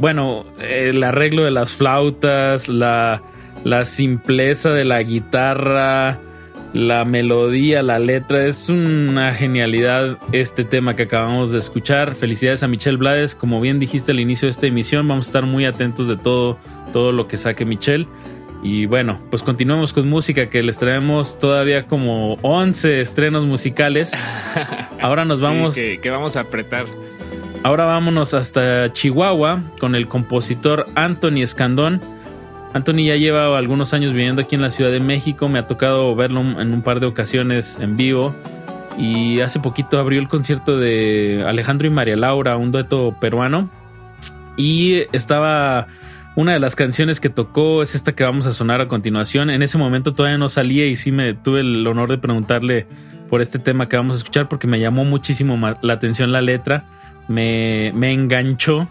[0.00, 3.22] bueno, el arreglo de las flautas, la,
[3.64, 6.18] la simpleza de la guitarra
[6.74, 12.16] la melodía, la letra, es una genialidad este tema que acabamos de escuchar.
[12.16, 15.46] Felicidades a Michelle Blades, como bien dijiste al inicio de esta emisión, vamos a estar
[15.46, 16.58] muy atentos de todo,
[16.92, 18.08] todo lo que saque Michelle.
[18.64, 24.10] Y bueno, pues continuamos con música que les traemos todavía como 11 estrenos musicales.
[25.00, 25.76] Ahora nos vamos...
[25.76, 26.86] que, que vamos a apretar.
[27.62, 32.00] Ahora vámonos hasta Chihuahua con el compositor Anthony Escandón
[32.74, 36.16] Anthony ya lleva algunos años viviendo aquí en la Ciudad de México, me ha tocado
[36.16, 38.34] verlo en un par de ocasiones en vivo
[38.98, 43.70] y hace poquito abrió el concierto de Alejandro y María Laura, un dueto peruano
[44.56, 45.86] y estaba
[46.36, 49.50] una de las canciones que tocó es esta que vamos a sonar a continuación.
[49.50, 52.86] En ese momento todavía no salía y sí me tuve el honor de preguntarle
[53.30, 56.86] por este tema que vamos a escuchar porque me llamó muchísimo la atención la letra,
[57.28, 58.88] me, me enganchó.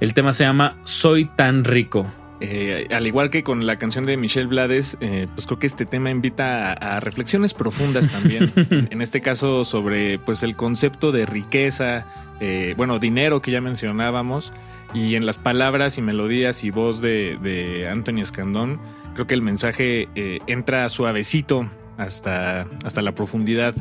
[0.00, 2.06] El tema se llama Soy tan rico.
[2.40, 5.86] Eh, al igual que con la canción de Michelle Blades, eh, pues creo que este
[5.86, 8.52] tema invita a, reflexiones profundas también.
[8.90, 12.06] en este caso sobre pues el concepto de riqueza,
[12.40, 14.52] eh, bueno, dinero que ya mencionábamos,
[14.94, 18.80] y en las palabras y melodías y voz de, Anthony Escandón,
[19.14, 20.08] creo que el mensaje
[20.46, 23.74] entra suavecito hasta, hasta la profundidad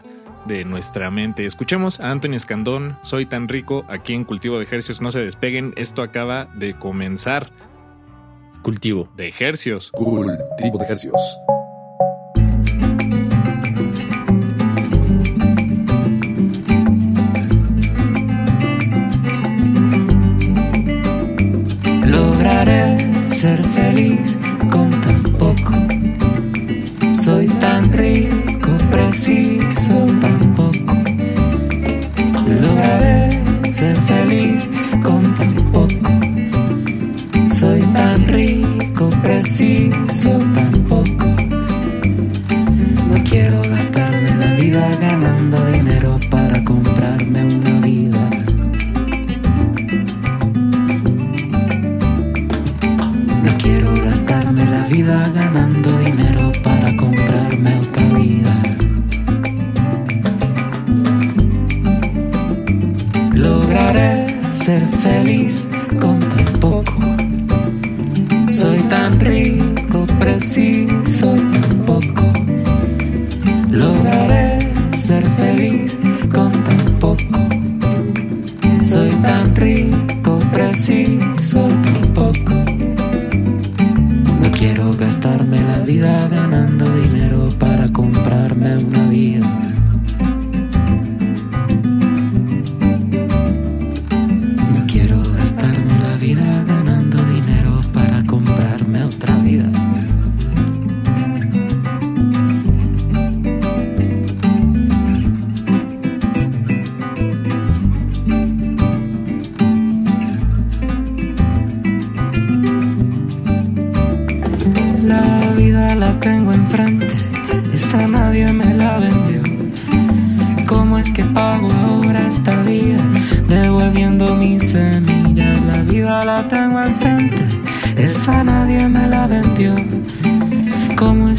[0.47, 1.45] de nuestra mente.
[1.45, 5.73] Escuchemos a Anthony Escandón, Soy tan rico, aquí en Cultivo de Ejercicios, no se despeguen,
[5.75, 7.51] esto acaba de comenzar.
[8.67, 9.91] Cultivo de ejercios.
[9.93, 11.39] Cultivo de ejercios.
[22.03, 24.37] Lograré ser feliz
[24.69, 25.73] con tan poco.
[27.15, 30.93] Soy tan rico, preciso tan poco.
[32.45, 34.67] Lograré ser feliz
[35.01, 36.17] con tan poco
[37.59, 38.56] soy tan rico,
[39.21, 41.27] preciso tan poco.
[43.09, 48.29] No quiero gastarme la vida ganando dinero para comprarme una vida.
[53.43, 58.53] No quiero gastarme la vida ganando dinero para comprarme otra vida.
[63.33, 65.66] Lograré ser feliz
[70.37, 71.46] rico, preciso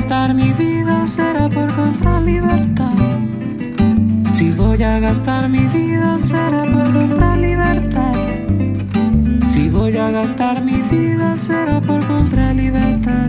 [0.00, 2.96] gastar mi vida será por comprar libertad.
[4.32, 8.14] Si voy a gastar mi vida será por comprar libertad.
[9.48, 13.28] Si voy a gastar mi vida será por comprar libertad.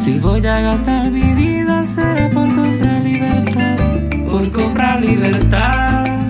[0.00, 3.78] Si voy a gastar mi vida será por comprar libertad.
[4.30, 6.21] Por comprar libertad.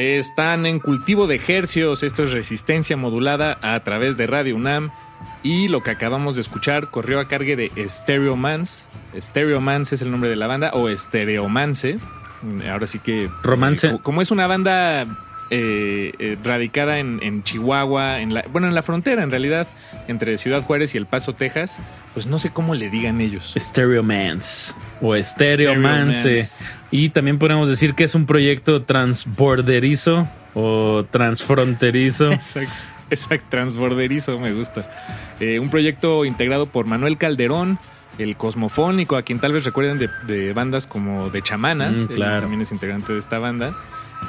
[0.00, 4.90] Están en cultivo de hercios, esto es resistencia modulada a través de Radio UNAM
[5.42, 8.88] y lo que acabamos de escuchar corrió a cargue de Stereomance.
[9.14, 11.98] Stereomance es el nombre de la banda o Stereomance.
[12.70, 13.28] Ahora sí que...
[13.42, 13.88] Romance.
[13.88, 15.06] eh, como es una banda
[15.50, 19.66] eh, eh, radicada en, en Chihuahua, en la, bueno, en la frontera en realidad,
[20.06, 21.78] entre Ciudad Juárez y El Paso, Texas,
[22.14, 23.54] pues no sé cómo le digan ellos.
[23.56, 26.46] Stereomance o Stereomance.
[26.92, 32.30] Y también podemos decir que es un proyecto transborderizo o transfronterizo.
[32.32, 32.72] Exacto,
[33.10, 34.88] exacto, transborderizo, me gusta.
[35.40, 37.78] Eh, un proyecto integrado por Manuel Calderón,
[38.18, 42.20] el Cosmofónico, a quien tal vez recuerden de, de bandas como de Chamanas, Mm, él
[42.40, 43.76] también es integrante de esta banda.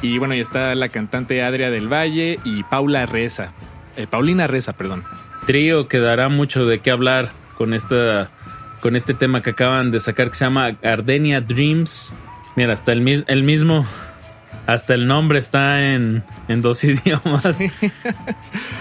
[0.01, 3.53] Y bueno, y está la cantante Adria del Valle y Paula Reza,
[3.97, 5.03] eh, Paulina Reza, perdón.
[5.45, 8.29] Trío que dará mucho de qué hablar con esta
[8.81, 12.15] con este tema que acaban de sacar que se llama Gardenia Dreams.
[12.55, 13.85] Mira, hasta el, el mismo
[14.65, 17.55] hasta el nombre está en, en dos idiomas.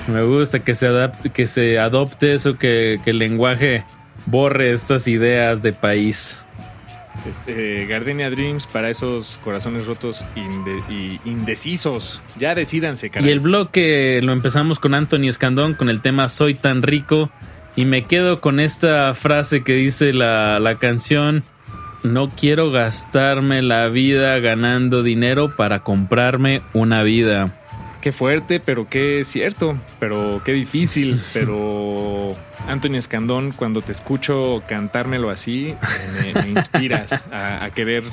[0.09, 3.85] Me gusta que se adapte, que se adopte eso, que, que el lenguaje
[4.27, 6.41] borre estas ideas de país.
[7.27, 12.23] Este, Gardenia Dreams para esos corazones rotos y indecisos.
[12.39, 13.29] Ya decídanse, caray.
[13.29, 17.31] Y el bloque lo empezamos con Anthony Escandón con el tema Soy tan rico.
[17.77, 21.45] Y me quedo con esta frase que dice la, la canción.
[22.03, 27.60] No quiero gastarme la vida ganando dinero para comprarme una vida.
[28.01, 32.35] Qué fuerte, pero qué cierto, pero qué difícil, pero
[32.66, 35.74] Anthony Escandón, cuando te escucho cantármelo así,
[36.22, 38.05] me, me inspiras a, a querer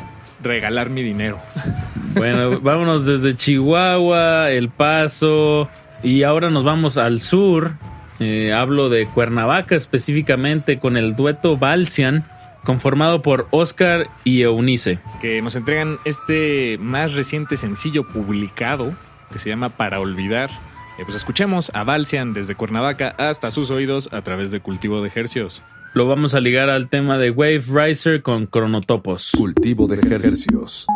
[0.42, 1.40] regalar mi dinero.
[2.14, 5.70] Bueno, vámonos desde Chihuahua, El Paso
[6.04, 7.74] y ahora nos vamos al sur.
[8.20, 12.26] Eh, hablo de Cuernavaca específicamente con el dueto Balsian,
[12.64, 15.00] conformado por Oscar y Eunice.
[15.22, 18.96] Que nos entregan este más reciente sencillo publicado
[19.32, 20.50] que se llama Para Olvidar.
[20.98, 25.12] Eh, pues escuchemos a Balsian desde Cuernavaca hasta sus oídos a través de Cultivo de
[25.14, 25.64] Hercios.
[25.94, 29.32] Lo vamos a ligar al tema de Wave Riser con Cronotopos.
[29.36, 30.88] Cultivo de ejercicios.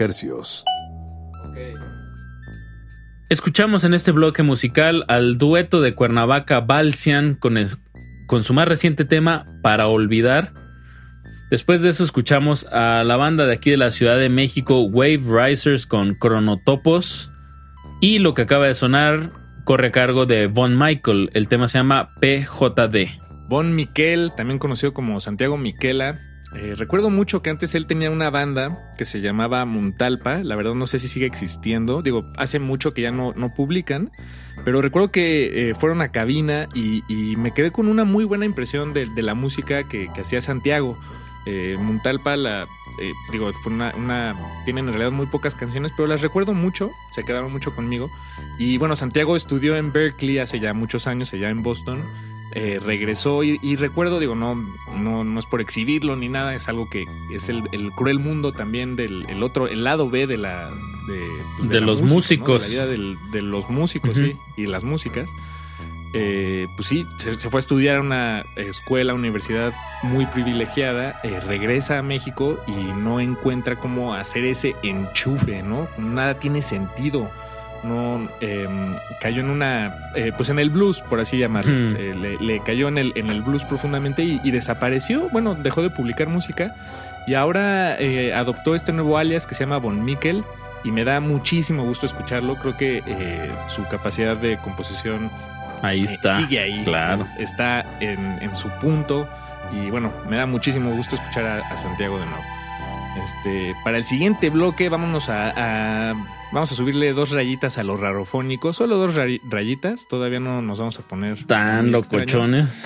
[0.00, 0.64] Hercios.
[3.28, 7.56] Escuchamos en este bloque musical al dueto de Cuernavaca Balsian con,
[8.26, 10.52] con su más reciente tema Para Olvidar.
[11.50, 15.22] Después de eso escuchamos a la banda de aquí de la Ciudad de México Wave
[15.26, 17.30] Risers con Cronotopos.
[18.00, 19.30] Y lo que acaba de sonar
[19.64, 21.30] corre a cargo de Von Michael.
[21.32, 23.20] El tema se llama PJD.
[23.48, 26.18] Bon Miquel, también conocido como Santiago Miquela.
[26.64, 30.42] Eh, recuerdo mucho que antes él tenía una banda que se llamaba Muntalpa.
[30.42, 32.00] La verdad no sé si sigue existiendo.
[32.00, 34.10] Digo, hace mucho que ya no, no publican.
[34.64, 37.02] Pero recuerdo que eh, fueron a cabina y,
[37.36, 40.98] me quedé con una muy buena impresión de, la música que, hacía Santiago.
[41.44, 42.62] Eh, Muntalpa, la,
[43.02, 44.34] eh, digo, fue una-
[44.64, 46.92] Tienen en realidad muy pocas canciones, pero las recuerdo mucho.
[47.10, 48.10] Se quedaron mucho conmigo.
[48.58, 52.02] Y bueno, Santiago estudió en Berkeley hace ya muchos años, allá en Boston.
[52.56, 54.54] Eh, regresó y, y recuerdo, digo, no,
[54.96, 58.52] no, no es por exhibirlo ni nada, es algo que es el, el cruel mundo
[58.52, 60.70] también del el otro, el lado B de la
[61.08, 61.20] de,
[61.58, 62.14] pues, De la los música, ¿no?
[62.14, 62.62] músicos.
[62.62, 65.28] De la vida del- de los músicos, sí, y las músicas.
[66.16, 69.72] Eh, pues sí, se, se fue a estudiar a una escuela, universidad
[70.04, 75.88] muy privilegiada, eh, regresa a México y no encuentra cómo hacer ese enchufe, ¿no?
[75.98, 77.28] Nada tiene sentido.
[77.84, 78.66] No eh,
[79.20, 81.72] cayó en una, eh, pues en el blues, por así llamarlo.
[81.72, 81.96] Hmm.
[81.98, 85.28] Eh, le, le cayó en el, en el blues profundamente y, y desapareció.
[85.30, 86.74] Bueno, dejó de publicar música
[87.26, 90.44] y ahora eh, adoptó este nuevo alias que se llama Von Mikkel
[90.82, 92.56] y me da muchísimo gusto escucharlo.
[92.56, 93.02] Creo que
[93.68, 95.30] su capacidad de composición
[95.82, 96.38] Ahí está.
[96.38, 96.82] sigue ahí.
[96.84, 97.22] Claro.
[97.22, 99.28] Es- Está en, en su punto.
[99.72, 102.42] Y bueno, me da muchísimo gusto escuchar a, a Santiago de nuevo.
[103.22, 105.52] Este, para el siguiente bloque, vámonos a,
[106.10, 106.14] a-
[106.54, 108.76] Vamos a subirle dos rayitas a los rarofónicos.
[108.76, 109.16] Solo dos
[109.50, 110.06] rayitas.
[110.08, 111.44] Todavía no nos vamos a poner.
[111.46, 112.32] Tan extraños.
[112.32, 112.84] locochones.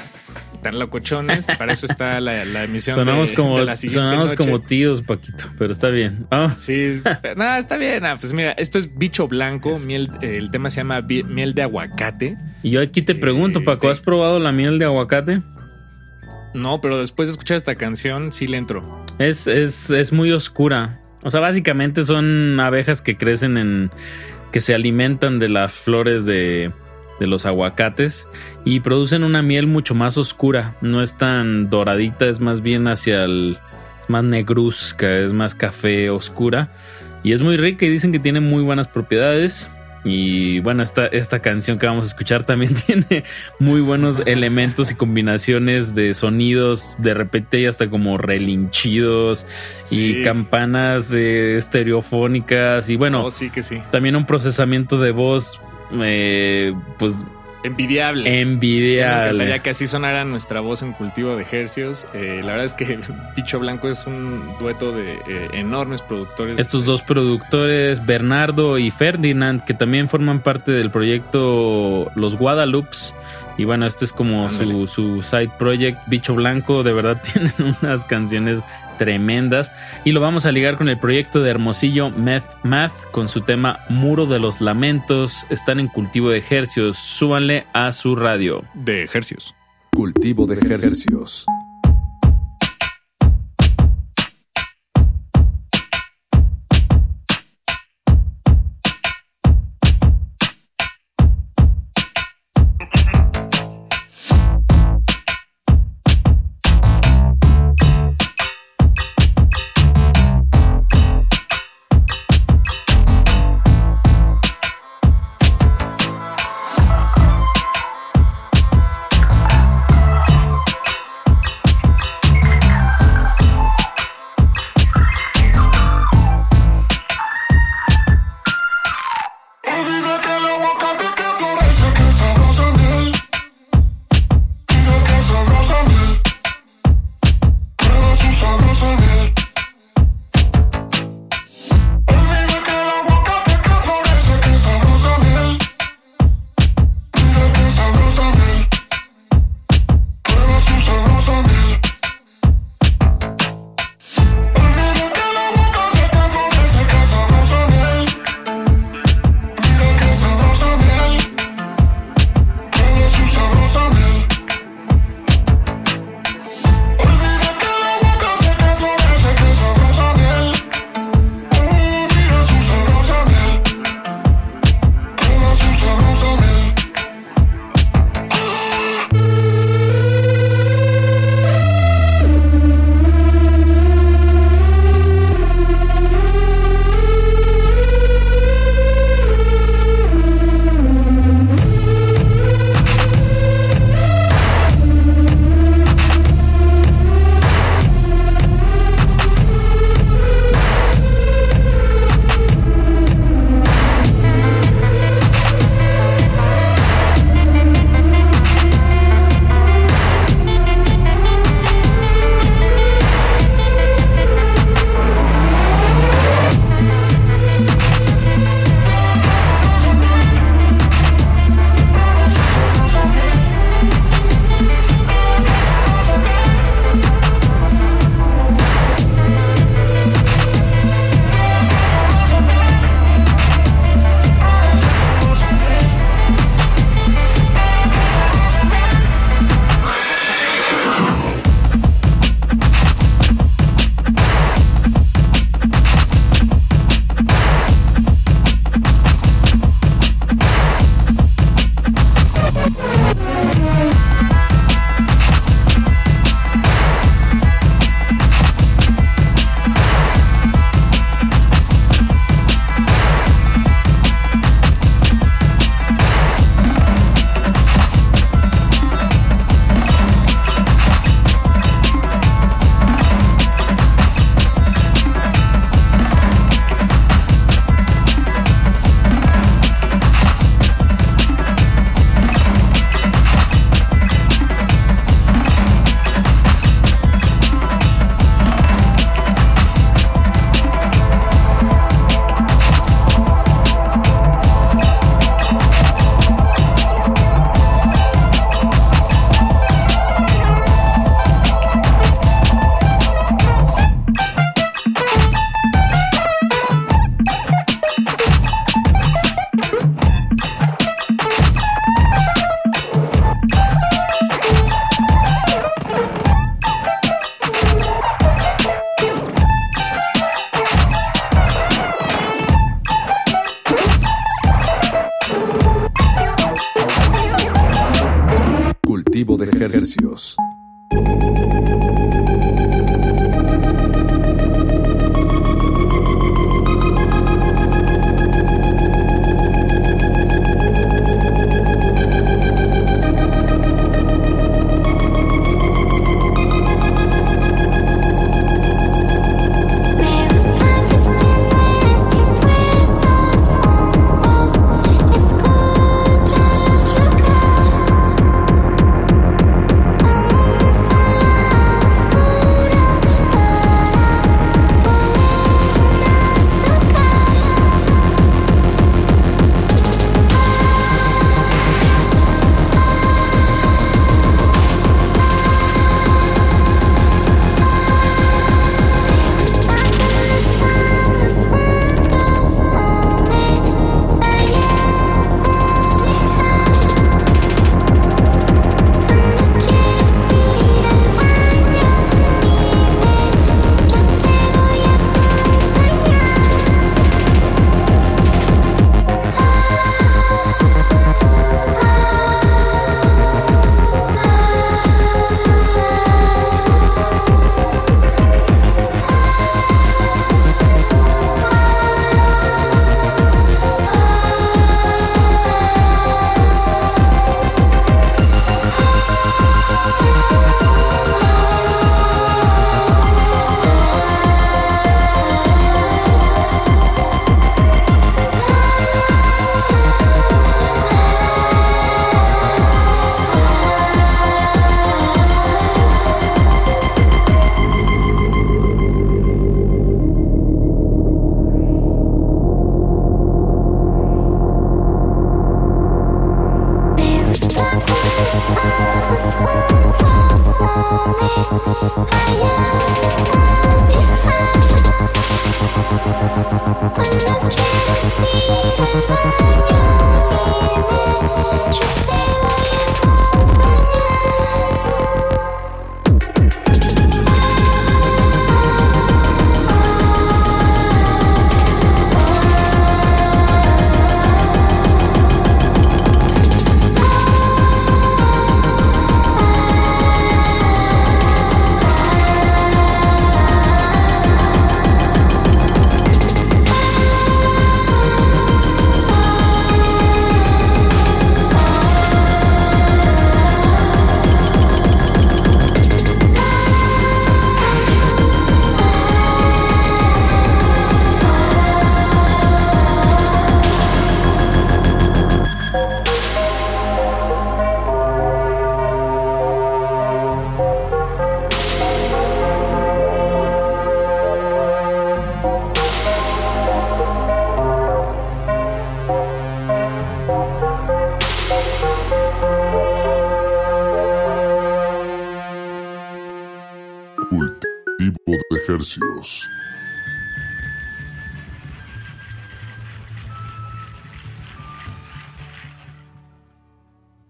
[0.62, 1.46] Tan locochones.
[1.58, 4.36] Para eso está la, la emisión Sonamos de, como, de la siguiente sonamos noche.
[4.42, 6.26] como tíos, Paquito, pero está bien.
[6.30, 6.54] Ah.
[6.56, 8.06] Sí, pero, no, está bien.
[8.06, 9.78] Ah, pues mira, esto es bicho blanco.
[9.78, 12.38] Miel, eh, el tema se llama miel de aguacate.
[12.62, 15.42] Y yo aquí te Eh, pregunto, Paco, ¿has probado la miel de aguacate?
[16.54, 19.04] No, pero después de escuchar esta canción, sí le entro.
[19.18, 21.00] Es, es, es muy oscura.
[21.22, 23.90] O sea, básicamente son abejas que crecen en.
[24.52, 26.72] que se alimentan de las flores de,
[27.20, 28.26] de los aguacates
[28.64, 30.76] y producen una miel mucho más oscura.
[30.80, 33.58] No es tan doradita, es más bien hacia el.
[34.02, 36.70] es más negruzca, es más café oscura.
[37.24, 39.68] Y es muy rica y dicen que tiene muy buenas propiedades.
[40.08, 43.24] Y bueno, esta, esta canción que vamos a escuchar también tiene
[43.58, 49.46] muy buenos elementos y combinaciones de sonidos, de repente hay hasta como relinchidos
[49.90, 53.78] y campanas eh, estereofónicas y bueno, Oh, sí que sí.
[53.90, 55.60] también un procesamiento de voz
[56.00, 57.14] eh, pues
[57.64, 58.24] Envidiable.
[58.24, 59.26] Me envidiable.
[59.26, 62.06] encantaría que así sonara nuestra voz en cultivo de ejercios.
[62.14, 63.00] Eh, la verdad es que
[63.34, 66.58] Picho Blanco es un dueto de eh, enormes productores.
[66.58, 73.14] Estos dos productores, Bernardo y Ferdinand, que también forman parte del proyecto Los Guadalupes.
[73.56, 75.98] Y bueno, este es como su, su side project.
[76.06, 77.52] Bicho Blanco, de verdad tienen
[77.82, 78.60] unas canciones
[78.98, 79.72] tremendas.
[80.04, 83.80] Y lo vamos a ligar con el proyecto de Hermosillo Math Math con su tema
[83.88, 85.46] Muro de los Lamentos.
[85.48, 86.98] Están en cultivo de ejercios.
[86.98, 88.64] Súbanle a su radio.
[88.74, 89.54] De ejercios.
[89.92, 91.46] Cultivo de ejercicios.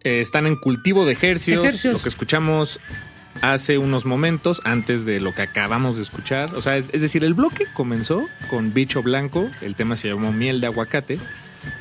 [0.05, 1.95] Eh, están en cultivo de ejercios, Ejercios.
[1.95, 2.81] lo que escuchamos
[3.43, 6.55] hace unos momentos antes de lo que acabamos de escuchar.
[6.55, 10.33] O sea, es, es decir, el bloque comenzó con Bicho Blanco, el tema se llamó
[10.33, 11.19] Miel de Aguacate,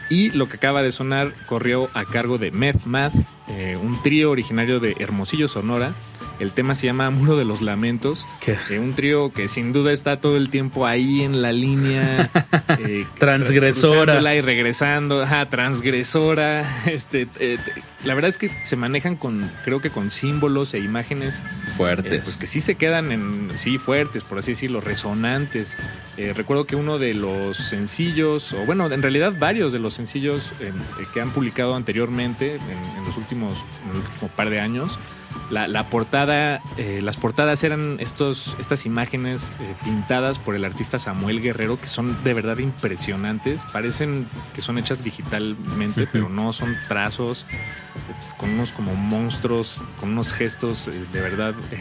[0.10, 3.14] y lo que acaba de sonar corrió a cargo de Meth Math,
[3.50, 5.94] eh, un trío originario de Hermosillo, Sonora.
[6.40, 8.28] El tema se llama Muro de los Lamentos.
[8.46, 12.30] eh, un trío que sin duda está todo el tiempo ahí en la línea.
[12.80, 14.36] eh, Transgresora.
[14.36, 15.22] y regresando.
[15.24, 16.64] Ajá, transgresora.
[16.88, 20.80] Este, eh, te- la verdad es que se manejan con, creo que con símbolos e
[20.80, 21.42] imágenes
[21.76, 22.14] Fuertes.
[22.14, 25.76] eh, pues que sí se quedan en, sí, fuertes, por así decirlo, resonantes.
[26.18, 30.54] Eh, recuerdo que uno de los sencillos, o bueno, en realidad varios de los sencillos
[30.60, 34.60] eh, eh, que han publicado anteriormente en, en los últimos, en el último par de
[34.60, 35.00] años,
[35.50, 41.00] la, la portada, eh, las portadas eran estos, estas imágenes eh, pintadas por el artista
[41.00, 43.66] Samuel Guerrero que son de verdad impresionantes.
[43.72, 50.10] Parecen que son hechas digitalmente, pero no son trazos eh, con unos como monstruos, con
[50.10, 51.78] unos gestos eh, de verdad eh,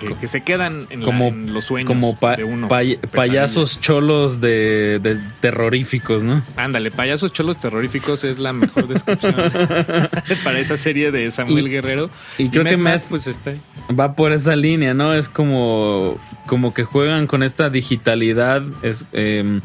[0.00, 2.68] que, que se quedan en, la- como, en los sueños como pa- de uno.
[2.68, 6.42] pay- payasos cholos de, de terroríficos, ¿no?
[6.56, 9.34] Ándale, payasos cholos terroríficos es la mejor descripción
[10.44, 12.10] para esa serie de Samuel Y- Guerrero.
[12.38, 13.52] Y creo que Meth Meth pues está
[13.98, 15.12] va por esa línea, ¿no?
[15.14, 19.60] Es como, como que juegan con esta digitalidad, es, em,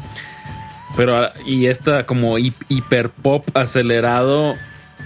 [0.96, 4.54] pero y esta como hi- hiper pop acelerado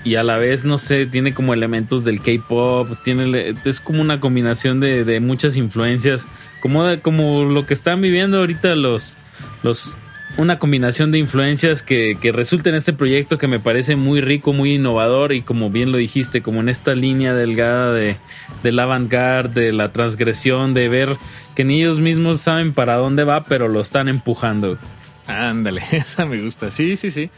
[0.04, 4.20] y a la vez, no sé, tiene como elementos del K-pop, tiene, es como una
[4.20, 6.26] combinación de, de muchas influencias,
[6.60, 9.16] como, de- como lo que están viviendo ahorita los,
[9.62, 9.96] los,
[10.36, 14.52] una combinación de influencias que, que resulta en este proyecto que me parece muy rico,
[14.52, 18.16] muy innovador y como bien lo dijiste, como en esta línea delgada de,
[18.62, 21.16] del avant-garde, de la transgresión, de ver
[21.54, 24.78] que ni ellos mismos saben para dónde va, pero lo están empujando.
[25.26, 26.70] Ándale, esa me gusta.
[26.70, 27.30] Sí, sí, sí.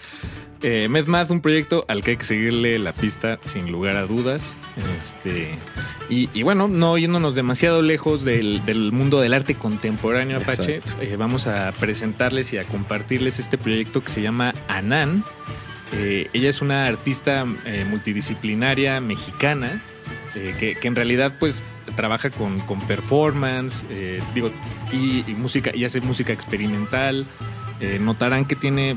[0.63, 4.57] Eh, MedMath, un proyecto al que hay que seguirle la pista sin lugar a dudas.
[4.99, 5.51] Este,
[6.09, 11.17] y, y bueno, no yéndonos demasiado lejos del, del mundo del arte contemporáneo Apache, eh,
[11.17, 15.25] vamos a presentarles y a compartirles este proyecto que se llama Anan.
[15.93, 19.83] Eh, ella es una artista eh, multidisciplinaria mexicana
[20.61, 21.65] que, que en realidad pues
[21.97, 24.53] trabaja con, con performance, eh, digo,
[24.93, 27.27] y, y música, y hace música experimental.
[27.81, 28.97] Eh, notarán que tiene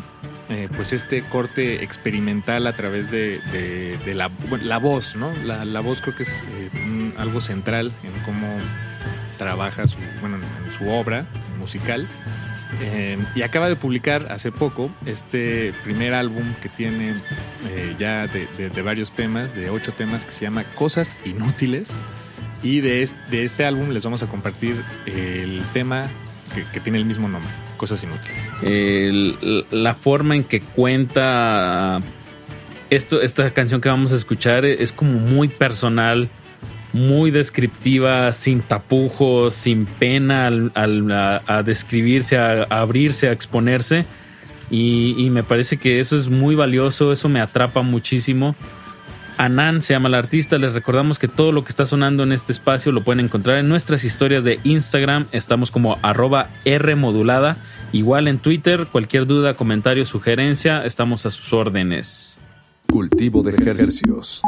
[0.52, 3.40] eh, pues este corte experimental a través de,
[4.14, 4.30] la,
[4.61, 5.32] la voz, ¿no?
[5.45, 8.48] La, la voz creo que es eh, algo central en cómo
[9.38, 11.26] trabaja su, bueno, en su obra
[11.57, 12.07] musical.
[12.82, 17.15] Eh, y acaba de publicar hace poco este primer álbum que tiene
[17.99, 21.90] ya de, varios temas, de ocho temas, que se llama Cosas Inútiles.
[22.64, 26.07] Y de, es- de este álbum les vamos a compartir el tema
[26.73, 27.52] que tiene el mismo nombre,
[27.82, 29.66] Cosas Inútiles.
[29.72, 31.99] La forma en que cuenta
[32.91, 36.30] esto, esta canción que vamos a escuchar es como muy personal,
[36.94, 40.72] muy descriptiva, sin tapujos, sin pena al,
[41.12, 44.06] a, describirse, a, abrirse, a exponerse.
[44.70, 48.56] Y me parece que eso es muy valioso, eso me atrapa muchísimo.
[49.41, 50.59] Anan se llama la artista.
[50.59, 53.69] Les recordamos que todo lo que está sonando en este espacio lo pueden encontrar en
[53.69, 55.26] nuestras historias de Instagram.
[55.31, 57.57] Estamos como arroba Rmodulada.
[57.91, 62.38] Igual en Twitter, cualquier duda, comentario, sugerencia, estamos a sus órdenes.
[62.88, 64.43] Cultivo de ejercicios.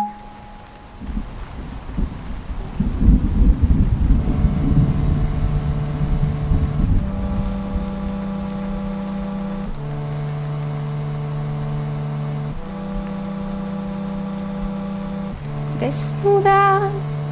[15.84, 16.90] Desnuda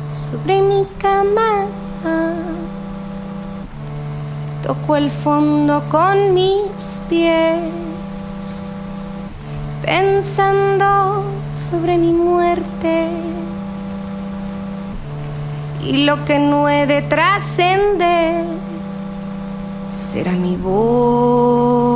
[0.09, 1.51] sobre mi cama.
[4.61, 7.59] Toco el fondo con mis pies,
[9.81, 11.23] pensando
[11.53, 13.07] sobre mi muerte
[15.83, 18.45] y lo que no he de trascender
[19.89, 21.91] será mi voz.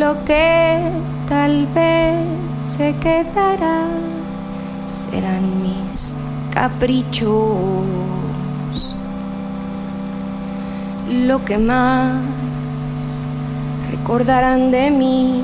[0.00, 2.16] Lo que tal vez
[2.76, 3.86] se quedará
[4.86, 6.14] serán mis
[6.52, 7.84] caprichos.
[11.08, 12.20] Lo que más
[13.90, 15.42] recordarán de mí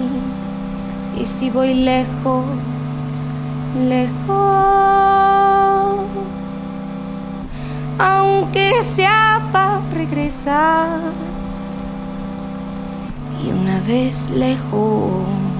[1.21, 2.45] y si voy lejos,
[3.89, 4.37] lejos,
[7.99, 11.13] aunque sea para regresar
[13.45, 15.52] y una vez lejos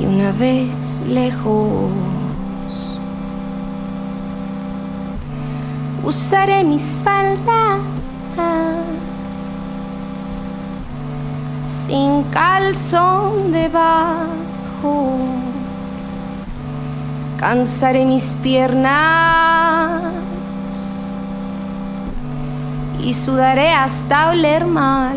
[0.00, 1.90] y una vez lejos
[6.02, 7.80] usaré mis faldas
[11.66, 15.18] sin calzón debajo
[17.38, 20.02] cansaré mis piernas
[23.02, 25.16] y sudaré hasta oler mal.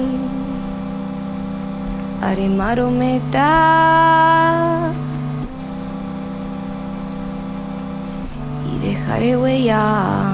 [2.26, 3.36] Haré marometas
[8.72, 10.32] y dejaré huella.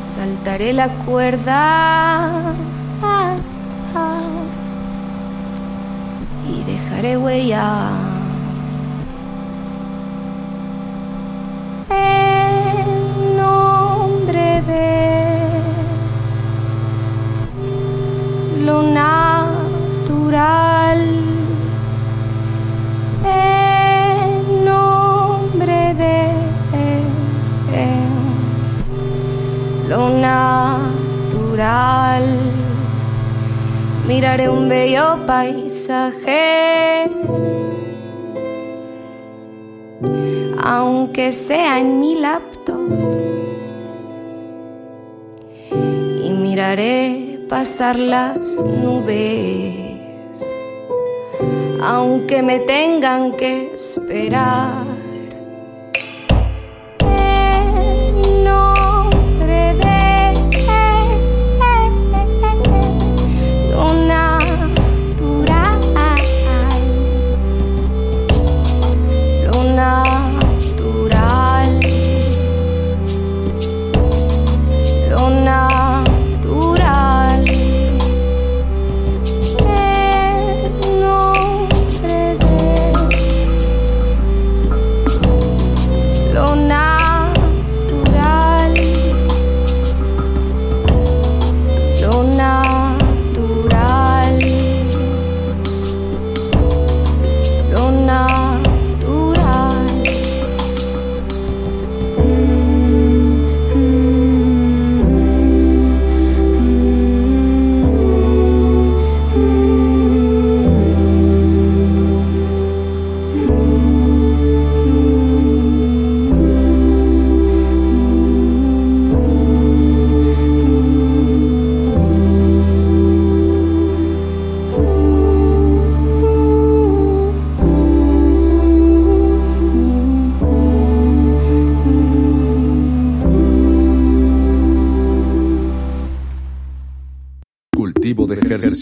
[0.00, 2.52] Saltaré la cuerda
[6.48, 8.19] y dejaré huella.
[25.98, 27.86] De
[29.88, 30.78] lo natural,
[34.06, 37.10] miraré un bello paisaje.
[40.62, 42.88] Aunque sea en mi laptop.
[46.24, 49.79] Y miraré pasar las nubes,
[51.82, 54.99] aunque me tengan que esperar.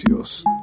[0.04, 0.57] De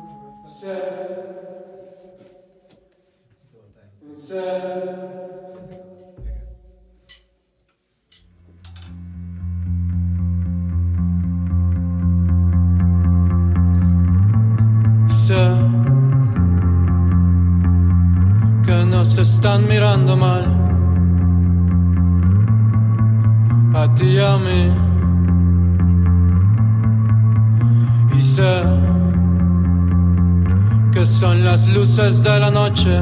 [31.20, 33.02] son las luces de la noche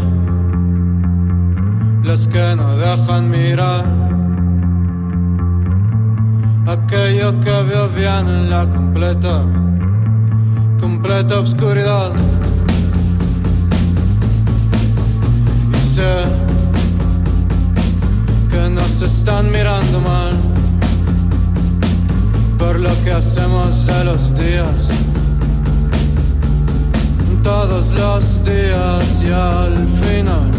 [2.03, 3.85] las que no dejan mirar
[6.68, 9.45] aquello que veo bien en la completa,
[10.80, 12.11] completa oscuridad.
[15.73, 16.23] Y sé
[18.52, 20.34] que nos están mirando mal
[22.60, 24.91] por lo que hacemos de los días.
[27.44, 30.49] Todos los días y al final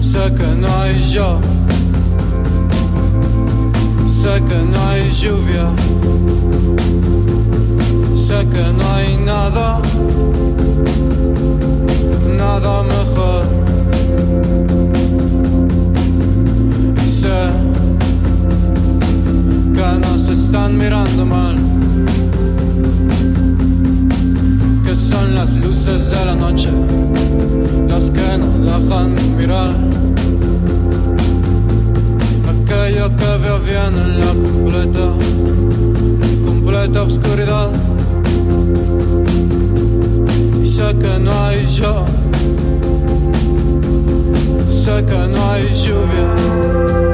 [0.00, 1.40] sé que no hay yo,
[4.20, 5.70] sé que no hay lluvia,
[8.26, 9.80] sé que no hay nada,
[12.36, 13.44] nada mejor.
[16.96, 17.48] Y sé
[19.72, 21.81] que nos están mirando mal.
[25.12, 26.70] Son las luces de la noche
[27.88, 29.74] las que no dejan mirar.
[32.52, 35.06] Aquello que veo bien en la completa,
[36.46, 37.70] completa oscuridad.
[40.62, 42.06] Y sé que no hay yo,
[44.82, 47.11] sé que no hay lluvia.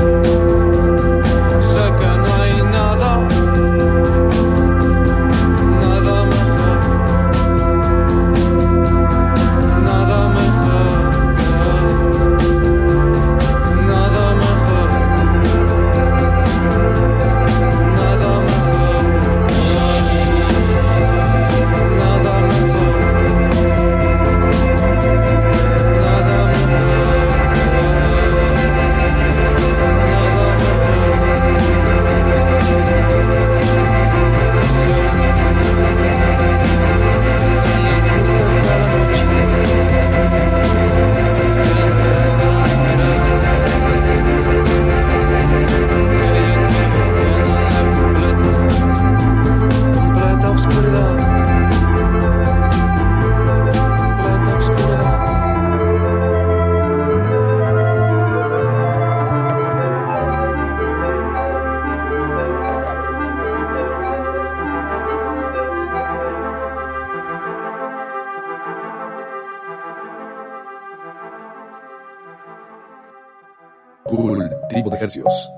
[74.98, 75.50] Ejercicios.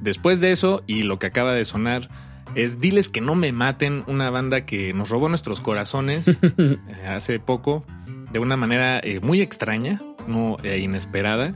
[0.00, 2.08] Después de eso, y lo que acaba de sonar,
[2.54, 6.28] es Diles que no me maten, una banda que nos robó nuestros corazones
[6.58, 7.84] eh, hace poco,
[8.32, 11.54] de una manera eh, muy extraña, no eh, inesperada,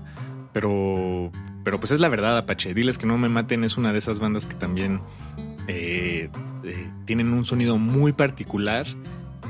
[0.52, 1.32] pero,
[1.64, 2.74] pero pues es la verdad, Apache.
[2.74, 5.00] Diles que no me maten es una de esas bandas que también
[5.66, 6.28] eh,
[6.64, 8.86] eh, tienen un sonido muy particular,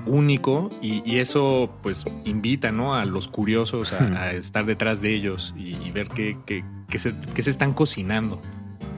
[0.06, 2.94] único, y, y eso pues invita ¿no?
[2.94, 6.98] a los curiosos a, a estar detrás de ellos y, y ver qué, qué- qué
[6.98, 8.40] se, qué se están cocinando.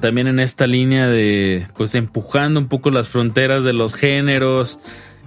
[0.01, 4.79] También en esta línea de, pues, empujando un poco las fronteras de los géneros.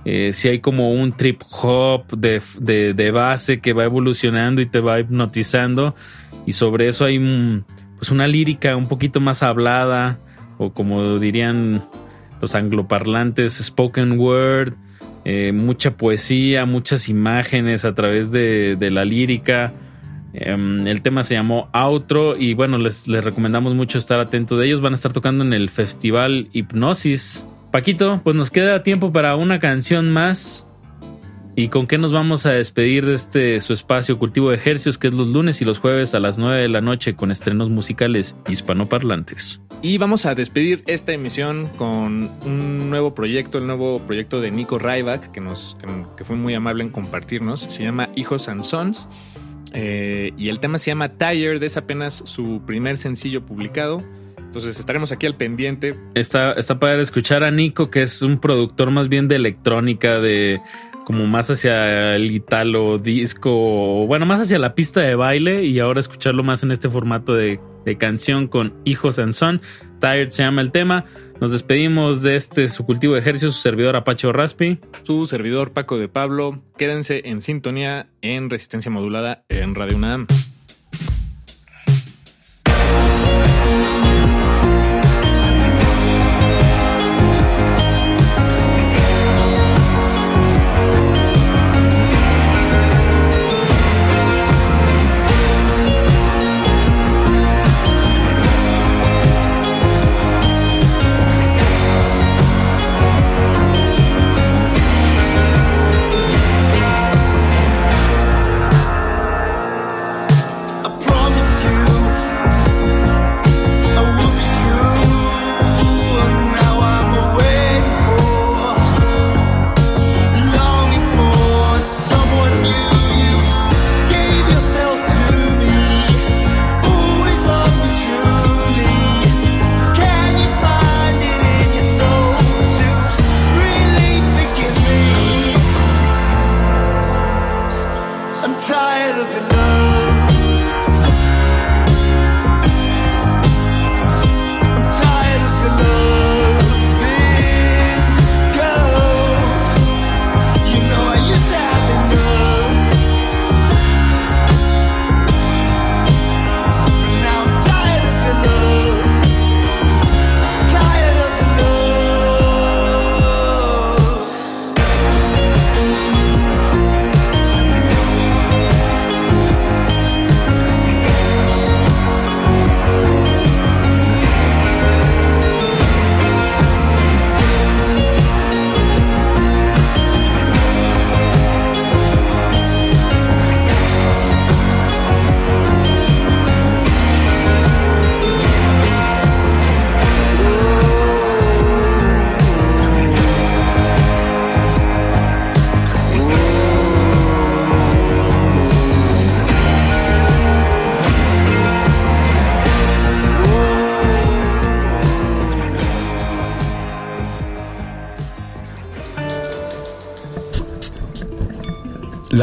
[0.06, 4.66] Eh, si hay como un trip hop de, de- de base que va evolucionando y
[4.68, 5.96] te va hipnotizando.
[6.46, 7.64] Y sobre eso hay mm,
[7.98, 10.20] pues una lírica un poquito más hablada,
[10.60, 11.82] o como dirían
[12.42, 14.74] los angloparlantes, spoken word,
[15.32, 19.72] eh, mucha poesía, muchas imágenes a través de, la lírica.
[20.34, 24.66] Em, el tema se llamó Outro y bueno, les, les recomendamos mucho estar atento de
[24.66, 24.82] ellos.
[24.82, 27.46] Van a estar tocando en el festival Hipnosis.
[27.72, 30.66] Paquito, pues nos queda tiempo para una canción más.
[31.56, 35.08] ¿Y con qué nos vamos a despedir de este su espacio Cultivo de Ejercios, que
[35.08, 38.36] es los lunes y los jueves a las 9 de la noche con estrenos musicales
[38.48, 39.60] hispanoparlantes?
[39.82, 44.80] Y vamos a despedir esta emisión con un nuevo proyecto, el nuevo proyecto de Nico
[44.80, 47.62] Ryback, que, nos, que, que fue muy amable en compartirnos.
[47.62, 49.10] Se llama Hijos and Sons.
[49.74, 54.04] Eh, y el tema se llama Tired, es apenas su primer sencillo publicado.
[54.38, 55.96] Entonces estaremos aquí al pendiente.
[56.16, 60.60] Está, está para escuchar a Nico, que es un productor más bien de electrónica, de
[61.10, 66.02] como más hacia el italo disco, bueno, más hacia la pista de baile y ahora
[66.02, 69.60] escucharlo más en este formato de, de canción con Hijos and Son.
[70.00, 71.06] Tired se llama el tema.
[71.42, 74.78] Nos despedimos de este su cultivo de ejercicio, su servidor Apache Raspi.
[75.02, 76.62] Su servidor Paco de Pablo.
[76.78, 80.28] Quédense en sintonía en resistencia modulada en Radio UNAM.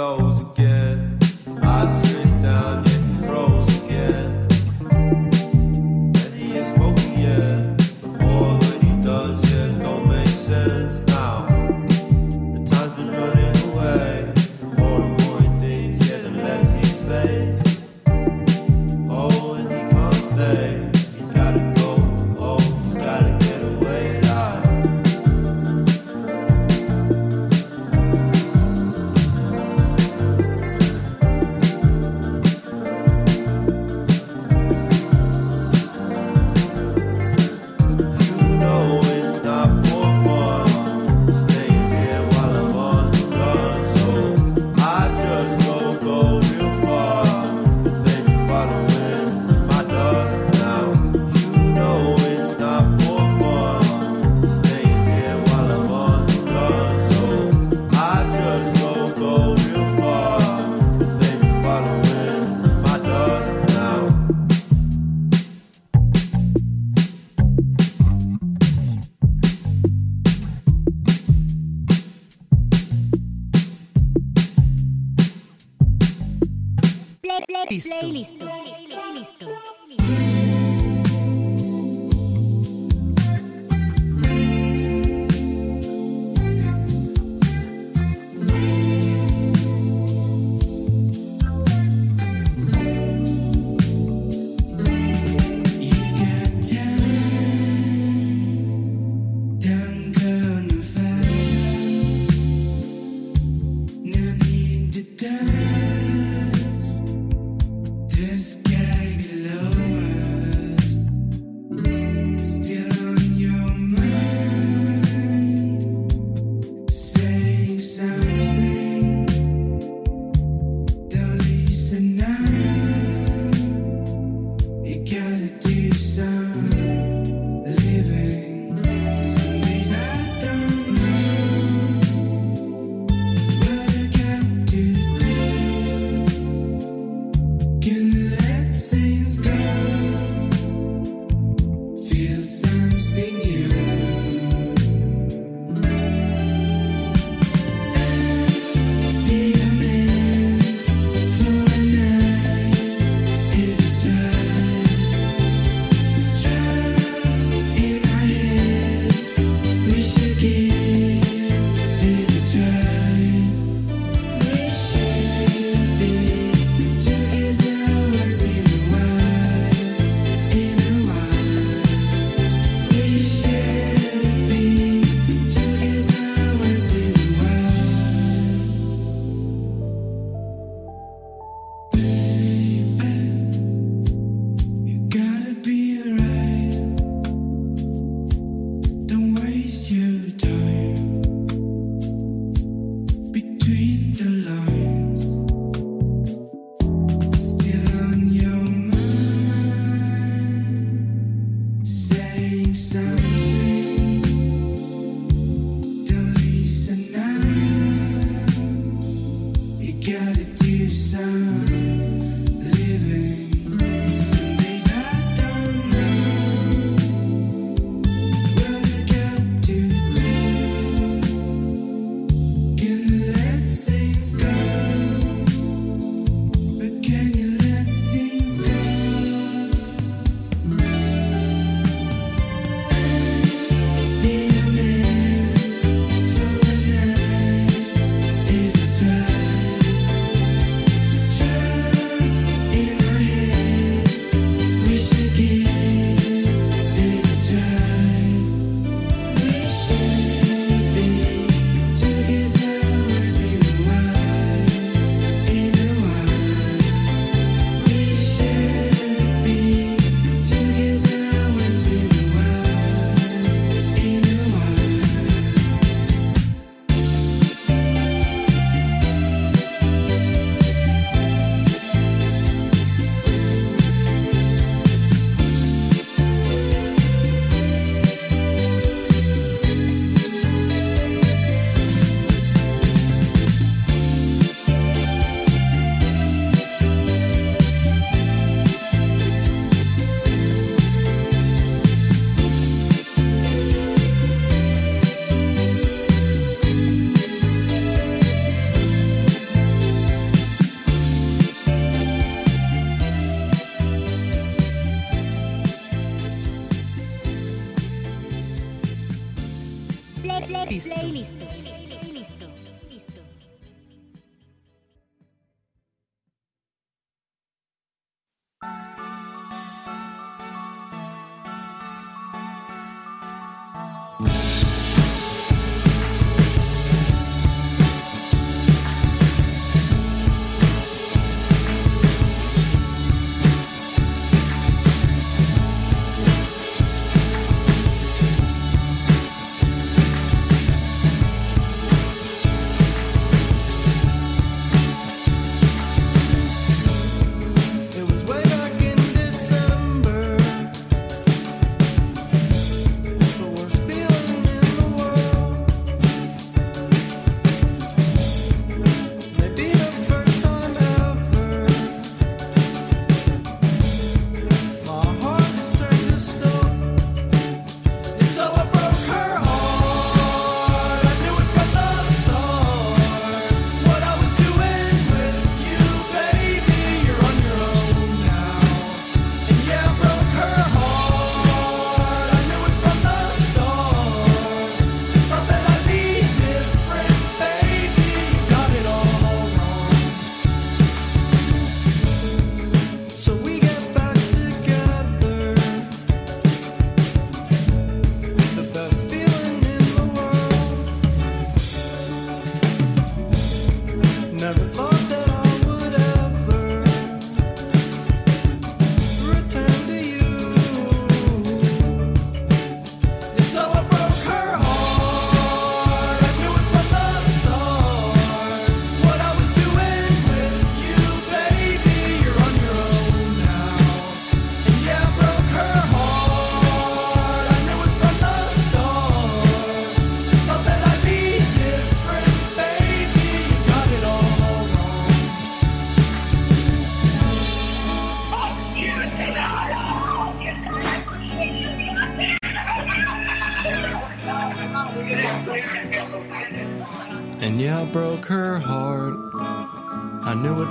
[0.00, 0.49] Goes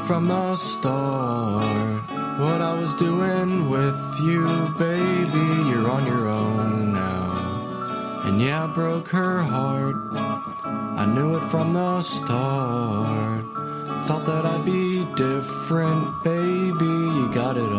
[0.10, 2.02] from the start.
[2.40, 8.24] What I was doing with you, baby, you're on your own now.
[8.24, 9.98] And yeah, I broke her heart.
[11.02, 13.46] I knew it from the start.
[14.06, 17.79] Thought that I'd be different, baby, you got it all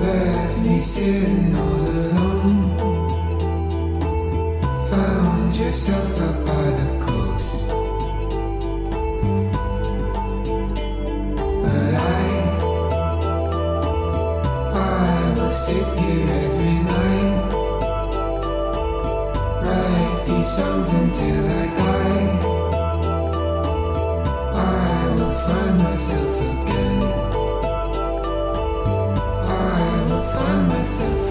[0.00, 2.76] Left me sitting all alone.
[4.88, 7.68] Found yourself up by the coast.
[11.62, 12.22] But I,
[14.72, 17.52] I will sit here every night.
[19.62, 22.26] Write these songs until I die.
[24.54, 26.89] I will find myself again.
[30.80, 31.29] innocent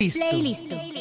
[0.00, 0.72] Playlist.
[0.72, 0.99] Listo.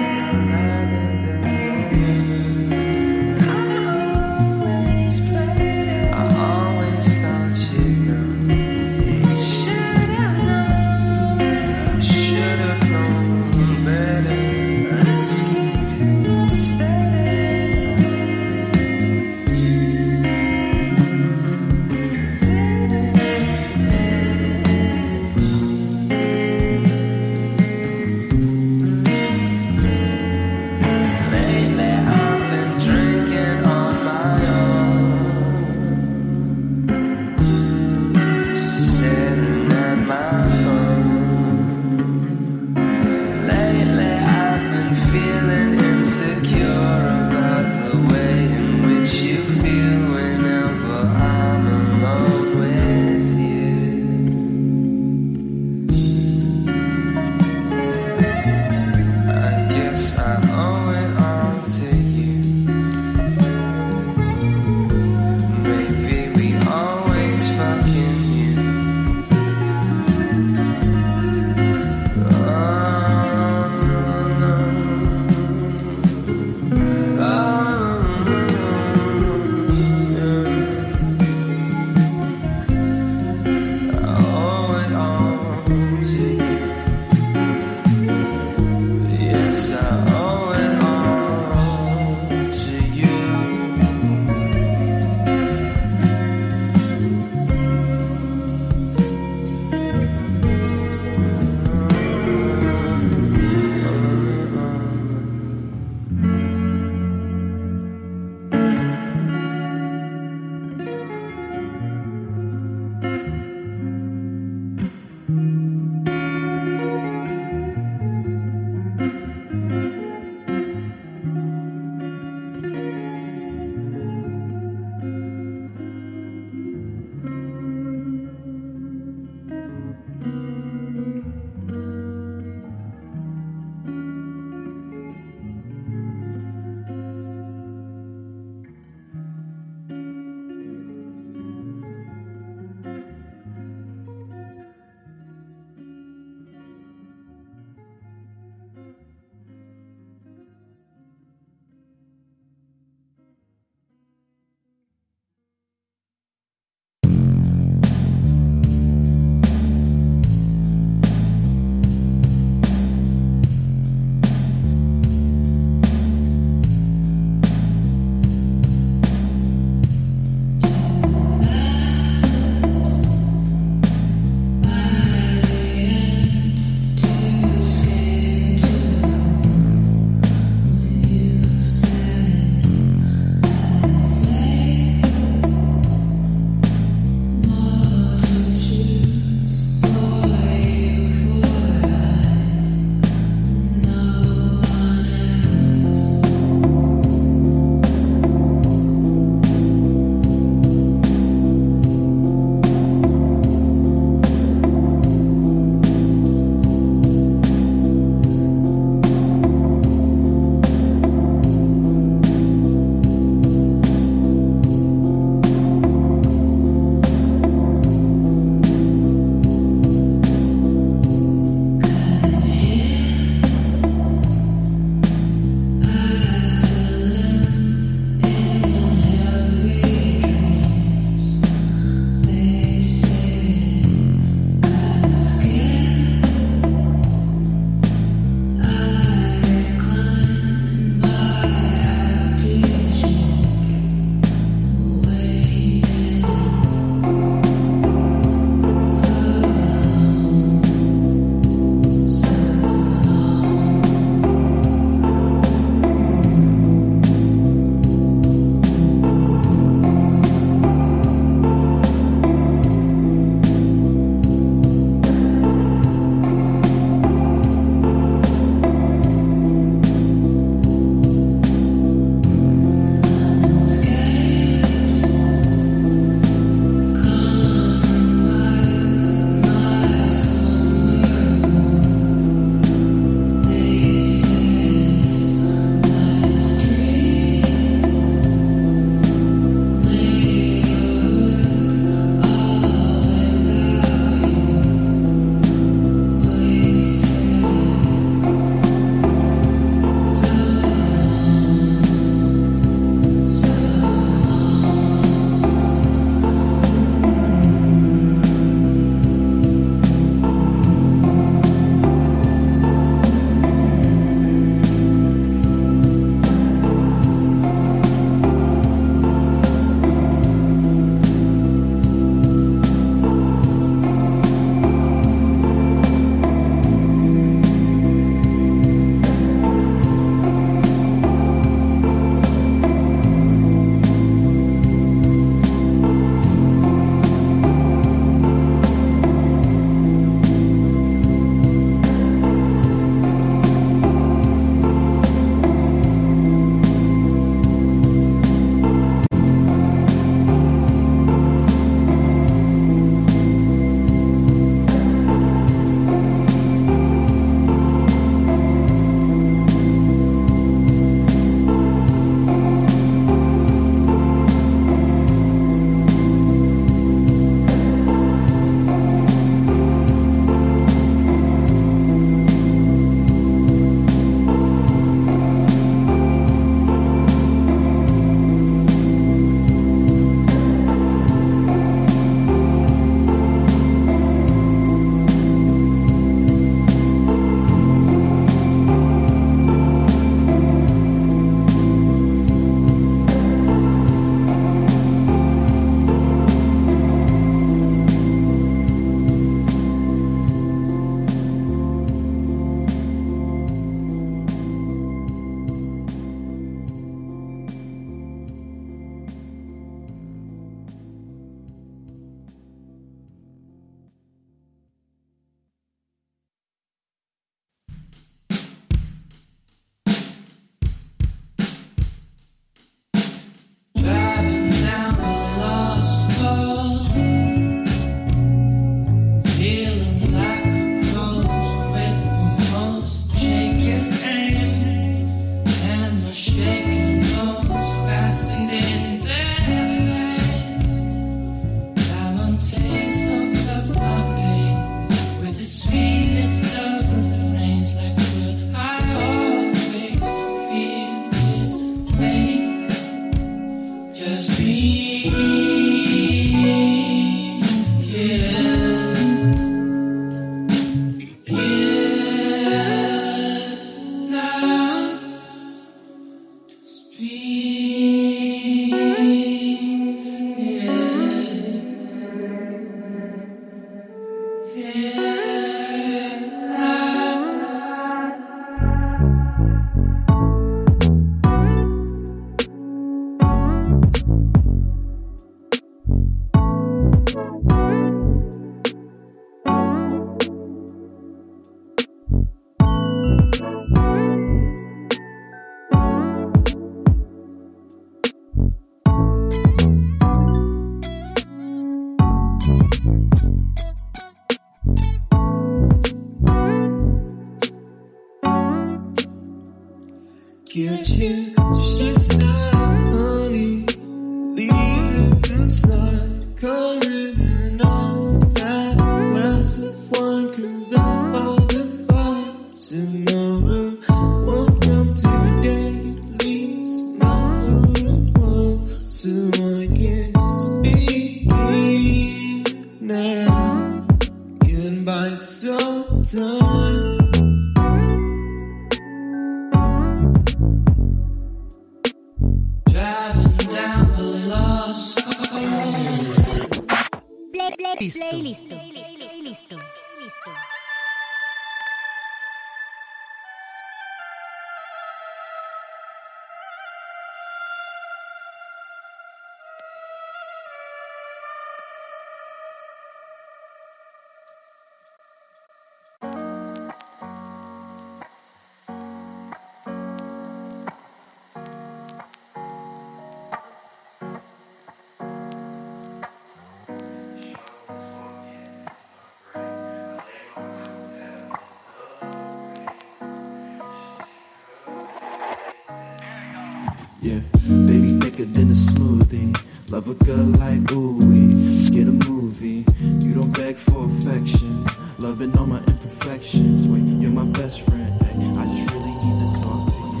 [589.80, 592.66] Love a girl like ooh we skid a movie.
[593.00, 594.66] You don't beg for affection,
[594.98, 596.70] loving all my imperfections.
[596.70, 598.02] Wait, you're my best friend.
[598.02, 600.00] Hey, I just really need to talk to you.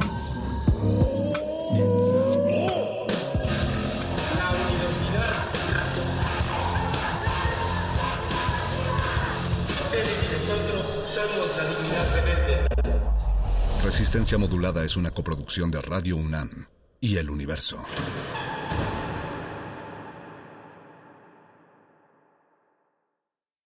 [13.82, 16.66] Resistencia Modulada es una coproducción de Radio UNAM
[17.00, 17.78] y El Universo.